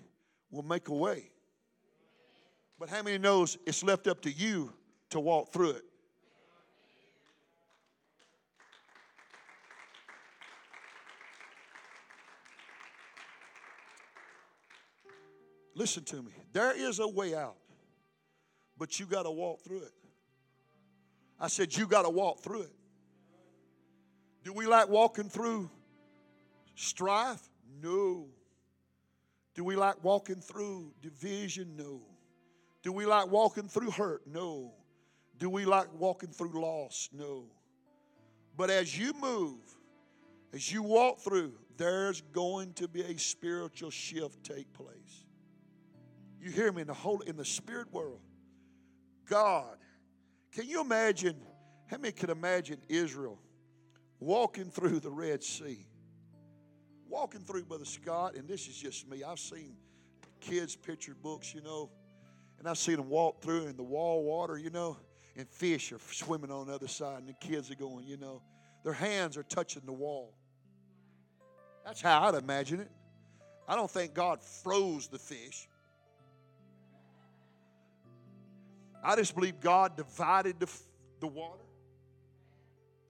will 0.51 0.64
make 0.64 0.89
a 0.89 0.95
way? 0.95 1.30
But 2.76 2.89
how 2.89 3.05
many 3.05 3.18
knows 3.18 3.57
it's 3.66 3.85
left 3.85 4.09
up 4.09 4.22
to 4.22 4.33
you 4.33 4.72
to 5.11 5.20
walk 5.20 5.53
through 5.53 5.70
it? 5.70 5.85
Listen 15.75 16.05
to 16.05 16.23
me. 16.23 16.33
There 16.53 16.77
is 16.77 16.99
a 16.99 17.09
way 17.09 17.35
out, 17.35 17.57
but 18.79 19.01
you 19.01 19.07
got 19.07 19.23
to 19.25 19.31
walk 19.31 19.62
through 19.62 19.83
it. 19.83 19.93
I 21.41 21.49
said, 21.49 21.77
You 21.77 21.87
got 21.87 22.03
to 22.03 22.11
walk 22.11 22.41
through 22.41 22.62
it. 22.62 22.73
Do 24.45 24.53
we 24.53 24.66
like 24.66 24.89
walking 24.89 25.29
through 25.29 25.70
strife? 26.75 27.43
No. 27.81 28.27
Do 29.55 29.64
we 29.64 29.77
like 29.77 30.03
walking 30.03 30.41
through 30.41 30.93
division? 31.01 31.77
No. 31.77 32.01
Do 32.83 32.93
we 32.93 33.07
like 33.07 33.31
walking 33.31 33.68
through 33.68 33.91
hurt? 33.91 34.27
No. 34.27 34.73
Do 35.39 35.49
we 35.49 35.64
like 35.64 35.93
walking 35.99 36.31
through 36.31 36.61
loss? 36.61 37.09
No. 37.12 37.45
But 38.57 38.70
as 38.70 38.97
you 38.97 39.12
move, 39.20 39.61
as 40.53 40.70
you 40.73 40.83
walk 40.83 41.20
through, 41.20 41.53
there's 41.77 42.20
going 42.33 42.75
to 42.75 42.89
be 42.89 43.03
a 43.03 43.18
spiritual 43.18 43.91
shift 43.91 44.45
take 44.45 44.73
place. 44.73 45.25
You 46.43 46.51
hear 46.51 46.72
me 46.72 46.80
in 46.80 46.88
the 46.88 46.95
whole 46.95 47.20
in 47.20 47.36
the 47.36 47.45
spirit 47.45 47.93
world. 47.93 48.20
God. 49.28 49.78
Can 50.51 50.68
you 50.68 50.80
imagine? 50.80 51.36
How 51.86 51.99
many 51.99 52.12
can 52.12 52.30
imagine 52.30 52.78
Israel 52.88 53.38
walking 54.18 54.70
through 54.70 54.99
the 55.01 55.11
Red 55.11 55.45
Sea? 55.45 55.86
Walking 57.09 57.43
through, 57.43 57.64
Brother 57.64 57.84
Scott, 57.84 58.34
and 58.34 58.49
this 58.49 58.66
is 58.66 58.76
just 58.76 59.09
me. 59.09 59.22
I've 59.22 59.38
seen 59.38 59.76
kids' 60.40 60.74
picture 60.74 61.14
books, 61.14 61.55
you 61.55 61.61
know, 61.62 61.90
and 62.59 62.68
I've 62.68 62.78
seen 62.78 62.97
them 62.97 63.09
walk 63.09 63.40
through 63.40 63.66
in 63.66 63.76
the 63.76 63.82
wall 63.82 64.24
water, 64.24 64.59
you 64.59 64.70
know, 64.70 64.97
and 65.36 65.49
fish 65.49 65.93
are 65.93 66.01
swimming 66.11 66.51
on 66.51 66.66
the 66.66 66.74
other 66.74 66.88
side, 66.88 67.20
and 67.20 67.28
the 67.28 67.34
kids 67.34 67.70
are 67.70 67.76
going, 67.76 68.07
you 68.07 68.16
know, 68.16 68.43
their 68.82 68.93
hands 68.95 69.36
are 69.36 69.43
touching 69.45 69.82
the 69.84 69.93
wall. 69.93 70.34
That's 71.84 72.01
how 72.01 72.22
I'd 72.22 72.34
imagine 72.34 72.80
it. 72.80 72.90
I 73.68 73.76
don't 73.76 73.90
think 73.90 74.14
God 74.14 74.43
froze 74.43 75.07
the 75.07 75.18
fish. 75.18 75.68
I 79.03 79.16
just 79.16 79.34
believe 79.34 79.61
God 79.61 79.96
divided 79.96 80.61
the, 80.61 80.68
the 81.20 81.26
water, 81.26 81.64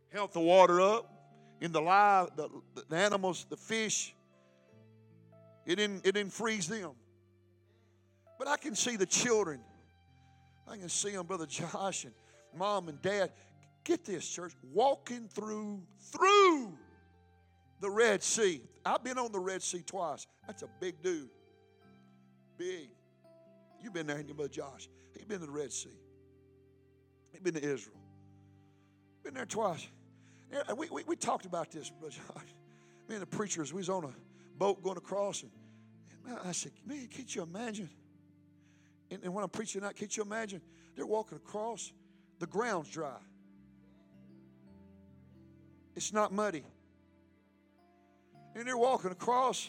held 0.08 0.32
the 0.32 0.40
water 0.40 0.80
up 0.80 1.12
in 1.60 1.70
the 1.70 1.80
live, 1.80 2.30
the, 2.36 2.48
the 2.88 2.96
animals, 2.96 3.46
the 3.48 3.56
fish. 3.56 4.14
It 5.66 5.76
didn't, 5.76 6.06
it 6.06 6.12
didn't 6.12 6.32
freeze 6.32 6.66
them. 6.66 6.92
But 8.38 8.48
I 8.48 8.56
can 8.56 8.74
see 8.74 8.96
the 8.96 9.06
children. 9.06 9.60
I 10.66 10.76
can 10.76 10.88
see 10.88 11.10
them, 11.10 11.26
Brother 11.26 11.46
Josh 11.46 12.04
and 12.04 12.14
mom 12.56 12.88
and 12.88 13.00
dad. 13.02 13.30
Get 13.84 14.04
this, 14.04 14.26
church, 14.28 14.52
walking 14.72 15.28
through, 15.28 15.82
through 16.10 16.72
the 17.80 17.90
Red 17.90 18.22
Sea. 18.22 18.62
I've 18.84 19.04
been 19.04 19.18
on 19.18 19.32
the 19.32 19.40
Red 19.40 19.62
Sea 19.62 19.82
twice. 19.84 20.26
That's 20.46 20.62
a 20.62 20.68
big 20.80 21.02
dude. 21.02 21.28
Big. 22.56 22.88
You've 23.80 23.92
been 23.92 24.06
there, 24.06 24.22
Brother 24.22 24.48
Josh? 24.48 24.88
He'd 25.16 25.28
been 25.28 25.40
to 25.40 25.46
the 25.46 25.52
Red 25.52 25.72
Sea. 25.72 25.88
He'd 27.32 27.42
been 27.42 27.54
to 27.54 27.62
Israel. 27.62 27.96
Been 29.22 29.34
there 29.34 29.46
twice. 29.46 29.86
We, 30.76 30.88
we, 30.90 31.04
we 31.04 31.16
talked 31.16 31.46
about 31.46 31.70
this, 31.70 31.90
Brother 31.90 32.14
Josh. 32.14 32.54
Me 33.08 33.14
and 33.16 33.22
the 33.22 33.26
preachers, 33.26 33.72
we 33.72 33.78
was 33.78 33.88
on 33.88 34.04
a 34.04 34.12
boat 34.58 34.82
going 34.82 34.96
across, 34.96 35.42
and, 35.42 35.50
and 36.26 36.38
I 36.44 36.52
said, 36.52 36.72
man, 36.86 37.08
can't 37.08 37.34
you 37.34 37.42
imagine? 37.42 37.88
And, 39.10 39.24
and 39.24 39.34
when 39.34 39.42
I'm 39.42 39.50
preaching 39.50 39.80
that, 39.82 39.96
can't 39.96 40.14
you 40.16 40.22
imagine? 40.22 40.60
They're 40.94 41.06
walking 41.06 41.36
across, 41.36 41.92
the 42.38 42.46
ground's 42.46 42.90
dry. 42.90 43.18
It's 45.96 46.12
not 46.12 46.32
muddy. 46.32 46.64
And 48.54 48.66
they're 48.66 48.76
walking 48.76 49.10
across, 49.10 49.68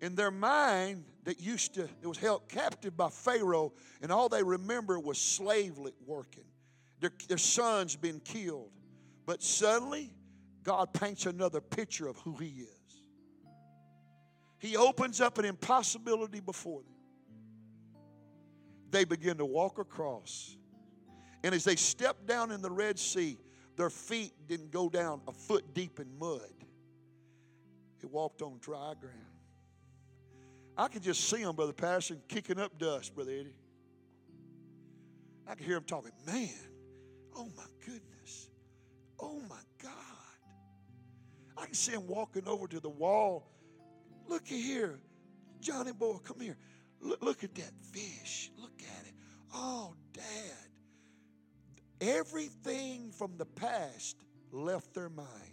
in 0.00 0.14
their 0.14 0.30
mind 0.30 1.04
that 1.24 1.40
used 1.40 1.74
to, 1.74 1.82
it 1.82 2.06
was 2.06 2.18
held 2.18 2.48
captive 2.48 2.96
by 2.96 3.08
Pharaoh, 3.08 3.72
and 4.00 4.10
all 4.10 4.28
they 4.28 4.42
remember 4.42 4.98
was 4.98 5.18
slave 5.18 5.78
working. 6.06 6.44
Their, 7.00 7.12
their 7.28 7.38
sons 7.38 7.96
being 7.96 8.20
killed. 8.20 8.70
But 9.24 9.42
suddenly, 9.42 10.12
God 10.62 10.92
paints 10.92 11.26
another 11.26 11.60
picture 11.60 12.08
of 12.08 12.16
who 12.18 12.36
He 12.36 12.48
is. 12.48 13.02
He 14.58 14.76
opens 14.76 15.20
up 15.20 15.38
an 15.38 15.44
impossibility 15.44 16.40
before 16.40 16.82
them. 16.82 16.92
They 18.90 19.04
begin 19.04 19.38
to 19.38 19.44
walk 19.44 19.78
across. 19.78 20.56
And 21.42 21.54
as 21.54 21.64
they 21.64 21.76
step 21.76 22.26
down 22.26 22.52
in 22.52 22.62
the 22.62 22.70
Red 22.70 22.98
Sea, 22.98 23.38
their 23.76 23.90
feet 23.90 24.32
didn't 24.46 24.70
go 24.70 24.88
down 24.88 25.22
a 25.26 25.32
foot 25.32 25.74
deep 25.74 25.98
in 25.98 26.18
mud. 26.18 26.40
It 28.02 28.10
walked 28.10 28.42
on 28.42 28.58
dry 28.60 28.94
ground. 29.00 29.31
I 30.76 30.88
could 30.88 31.02
just 31.02 31.28
see 31.28 31.42
them, 31.42 31.54
Brother 31.54 31.72
Pastor, 31.72 32.16
kicking 32.28 32.58
up 32.58 32.78
dust, 32.78 33.14
Brother 33.14 33.32
Eddie. 33.32 33.56
I 35.46 35.54
could 35.54 35.66
hear 35.66 35.74
them 35.74 35.84
talking, 35.84 36.12
man, 36.26 36.48
oh 37.36 37.48
my 37.56 37.64
goodness. 37.84 38.48
Oh 39.20 39.40
my 39.48 39.60
God. 39.82 39.92
I 41.56 41.66
can 41.66 41.74
see 41.74 41.92
him 41.92 42.06
walking 42.06 42.48
over 42.48 42.66
to 42.66 42.80
the 42.80 42.88
wall. 42.88 43.52
Look 44.26 44.46
here. 44.48 45.00
Johnny 45.60 45.92
boy, 45.92 46.16
come 46.24 46.40
here. 46.40 46.56
Look, 47.00 47.22
look 47.22 47.44
at 47.44 47.54
that 47.56 47.72
fish. 47.92 48.50
Look 48.56 48.80
at 48.80 49.06
it. 49.06 49.14
Oh, 49.54 49.94
Dad. 50.12 50.24
Everything 52.00 53.12
from 53.12 53.36
the 53.36 53.44
past 53.44 54.16
left 54.50 54.94
their 54.94 55.08
mind. 55.08 55.51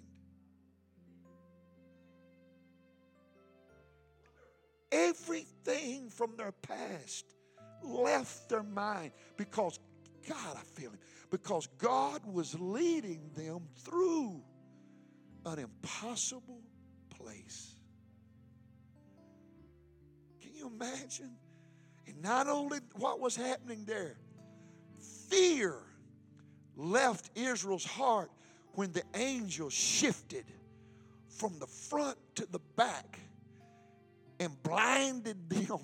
Everything 4.92 6.10
from 6.10 6.36
their 6.36 6.52
past 6.52 7.26
left 7.84 8.50
their 8.50 8.64
mind 8.64 9.12
because, 9.38 9.80
God, 10.28 10.58
I 10.58 10.64
feel 10.80 10.92
it, 10.92 11.00
because 11.30 11.68
God 11.78 12.22
was 12.26 12.60
leading 12.60 13.30
them 13.36 13.62
through 13.84 14.42
an 15.46 15.60
impossible 15.60 16.62
place. 17.10 17.76
Can 20.42 20.54
you 20.56 20.68
imagine? 20.68 21.36
And 22.08 22.22
not 22.22 22.48
only 22.48 22.80
what 22.96 23.20
was 23.20 23.36
happening 23.36 23.86
there, 23.86 24.18
fear 25.30 25.76
left 26.76 27.30
Israel's 27.36 27.86
heart 27.86 28.32
when 28.74 28.92
the 28.92 29.04
angel 29.16 29.70
shifted 29.70 30.46
from 31.28 31.60
the 31.60 31.68
front 31.68 32.18
to 32.36 32.46
the 32.52 32.60
back 32.76 33.20
and 34.40 34.62
blinded 34.64 35.50
them 35.50 35.80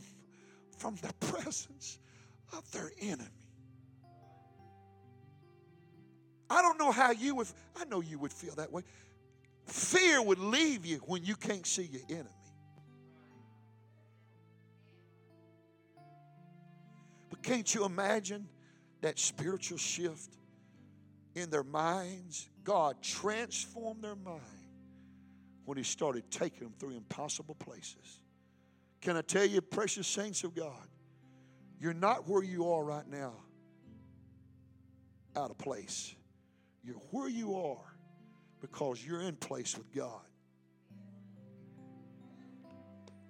from 0.78 0.95
the 1.01 1.14
presence 1.28 1.99
of 2.53 2.70
their 2.72 2.91
enemy. 3.01 3.30
I 6.49 6.62
don't 6.62 6.80
know 6.80 6.91
how 6.91 7.12
you 7.12 7.36
would, 7.36 7.47
I 7.76 7.86
know 7.86 8.01
you 8.01 8.20
would 8.20 8.32
feel 8.32 8.56
that 8.56 8.72
way. 8.72 8.84
Fear 9.66 10.22
would 10.22 10.39
leave 10.39 10.86
you 10.86 10.97
when 11.06 11.24
you 11.24 11.36
can't 11.36 11.66
see 11.66 11.84
your 11.84 12.03
enemy. 12.10 12.30
But 17.30 17.41
can't 17.41 17.74
you 17.74 17.86
imagine 17.86 18.47
that 19.01 19.18
spiritual 19.18 19.78
shift 19.78 20.38
in 21.34 21.49
their 21.49 21.64
minds? 21.64 22.47
God 22.64 23.01
transformed 23.01 24.03
their 24.03 24.16
mind 24.16 24.41
when 25.66 25.78
He 25.78 25.84
started 25.84 26.30
taking 26.30 26.60
them 26.60 26.74
through 26.80 26.91
impossible 26.91 27.56
places. 27.56 28.22
Can 29.06 29.16
I 29.16 29.22
tell 29.22 29.45
you, 29.45 29.62
precious 29.62 30.08
saints 30.08 30.43
of 30.43 30.56
God, 30.56 30.88
you're 31.80 31.93
not 31.93 32.28
where 32.28 32.41
you 32.41 32.72
are 32.72 32.84
right 32.84 33.08
now 33.08 33.34
out 35.36 35.51
of 35.51 35.60
place. 35.60 36.16
You're 36.84 36.95
where 37.12 37.30
you 37.30 37.56
are 37.56 37.95
because 38.62 39.06
you're 39.06 39.22
in 39.22 39.36
place 39.36 39.78
with 39.78 39.93
God. 39.93 40.26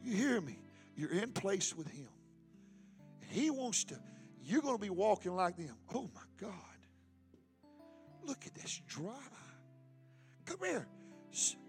You 0.02 0.16
hear 0.16 0.40
me? 0.40 0.58
You're 0.96 1.12
in 1.12 1.34
place 1.34 1.76
with 1.76 1.90
Him. 1.90 2.08
He 3.28 3.50
wants 3.50 3.84
to, 3.84 4.00
you're 4.46 4.62
going 4.62 4.78
to 4.78 4.82
be 4.82 4.90
walking 4.90 5.36
like 5.36 5.58
them. 5.58 5.76
Oh 5.94 6.10
my 6.16 6.22
God. 6.40 6.54
Look 8.24 8.46
at 8.46 8.56
this 8.56 8.82
dry. 8.88 9.12
Come 10.46 10.60
here. 10.64 10.88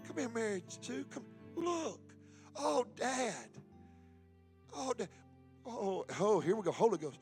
Come 0.07 0.16
here, 0.16 0.28
Mary 0.28 0.62
Sue. 0.80 1.04
Come. 1.11 1.24
Look. 1.57 2.14
Oh, 2.54 2.86
Dad. 2.94 3.48
Oh. 4.74 4.92
Oh, 5.66 6.06
oh, 6.20 6.40
here 6.40 6.54
we 6.54 6.62
go. 6.62 6.70
Holy 6.70 6.96
Ghost. 6.96 7.18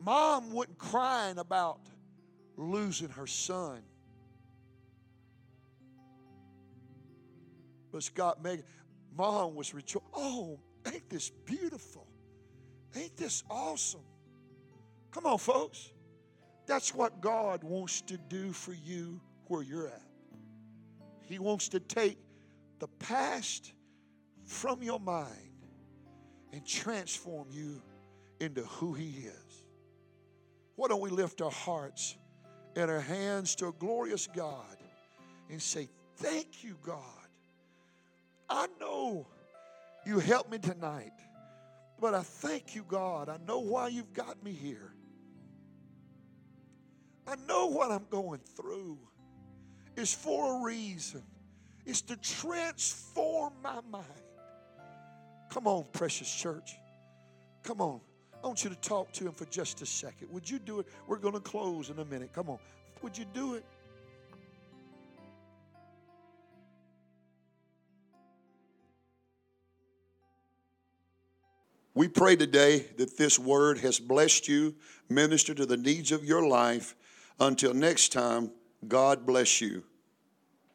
Mom 0.00 0.52
wasn't 0.52 0.78
crying 0.78 1.38
about 1.38 1.80
losing 2.56 3.10
her 3.10 3.26
son. 3.26 3.82
But 7.92 8.02
Scott 8.02 8.42
Megan, 8.42 8.64
mom 9.16 9.54
was 9.54 9.74
rejoicing. 9.74 10.08
Oh, 10.14 10.58
ain't 10.90 11.08
this 11.08 11.30
beautiful? 11.30 12.06
Ain't 12.96 13.16
this 13.16 13.42
awesome? 13.50 14.04
Come 15.10 15.26
on, 15.26 15.38
folks. 15.38 15.92
That's 16.66 16.94
what 16.94 17.20
God 17.20 17.62
wants 17.62 18.00
to 18.02 18.16
do 18.16 18.52
for 18.52 18.72
you 18.72 19.20
where 19.46 19.62
you're 19.62 19.88
at. 19.88 20.02
He 21.22 21.38
wants 21.38 21.68
to 21.70 21.80
take 21.80 22.18
the 22.78 22.88
past 22.88 23.72
from 24.46 24.82
your 24.82 25.00
mind 25.00 25.53
and 26.54 26.64
transform 26.64 27.48
you 27.50 27.82
into 28.38 28.62
who 28.62 28.94
He 28.94 29.26
is. 29.26 29.64
Why 30.76 30.86
don't 30.86 31.00
we 31.00 31.10
lift 31.10 31.42
our 31.42 31.50
hearts 31.50 32.16
and 32.76 32.88
our 32.88 33.00
hands 33.00 33.56
to 33.56 33.68
a 33.68 33.72
glorious 33.72 34.28
God 34.28 34.76
and 35.50 35.60
say, 35.60 35.88
Thank 36.16 36.62
you, 36.62 36.76
God. 36.80 37.02
I 38.48 38.68
know 38.78 39.26
you 40.06 40.20
helped 40.20 40.52
me 40.52 40.58
tonight, 40.58 41.10
but 42.00 42.14
I 42.14 42.22
thank 42.22 42.76
you, 42.76 42.84
God. 42.86 43.28
I 43.28 43.38
know 43.48 43.58
why 43.58 43.88
you've 43.88 44.12
got 44.12 44.40
me 44.44 44.52
here. 44.52 44.94
I 47.26 47.34
know 47.48 47.66
what 47.66 47.90
I'm 47.90 48.06
going 48.10 48.40
through 48.54 48.98
is 49.96 50.14
for 50.14 50.60
a 50.60 50.64
reason. 50.64 51.24
It's 51.84 52.02
to 52.02 52.16
transform 52.16 53.54
my 53.60 53.80
mind. 53.90 54.04
Come 55.54 55.68
on, 55.68 55.84
precious 55.92 56.34
church. 56.34 56.80
Come 57.62 57.80
on. 57.80 58.00
I 58.42 58.48
want 58.48 58.64
you 58.64 58.70
to 58.70 58.76
talk 58.76 59.12
to 59.12 59.28
him 59.28 59.32
for 59.34 59.44
just 59.44 59.80
a 59.82 59.86
second. 59.86 60.28
Would 60.32 60.50
you 60.50 60.58
do 60.58 60.80
it? 60.80 60.86
We're 61.06 61.16
going 61.16 61.34
to 61.34 61.40
close 61.40 61.90
in 61.90 61.98
a 62.00 62.04
minute. 62.04 62.32
Come 62.32 62.50
on. 62.50 62.58
Would 63.02 63.16
you 63.16 63.24
do 63.32 63.54
it? 63.54 63.64
We 71.94 72.08
pray 72.08 72.34
today 72.34 72.86
that 72.96 73.16
this 73.16 73.38
word 73.38 73.78
has 73.78 74.00
blessed 74.00 74.48
you, 74.48 74.74
ministered 75.08 75.58
to 75.58 75.66
the 75.66 75.76
needs 75.76 76.10
of 76.10 76.24
your 76.24 76.44
life. 76.44 76.96
Until 77.38 77.74
next 77.74 78.10
time, 78.10 78.50
God 78.88 79.24
bless 79.24 79.60
you. 79.60 79.84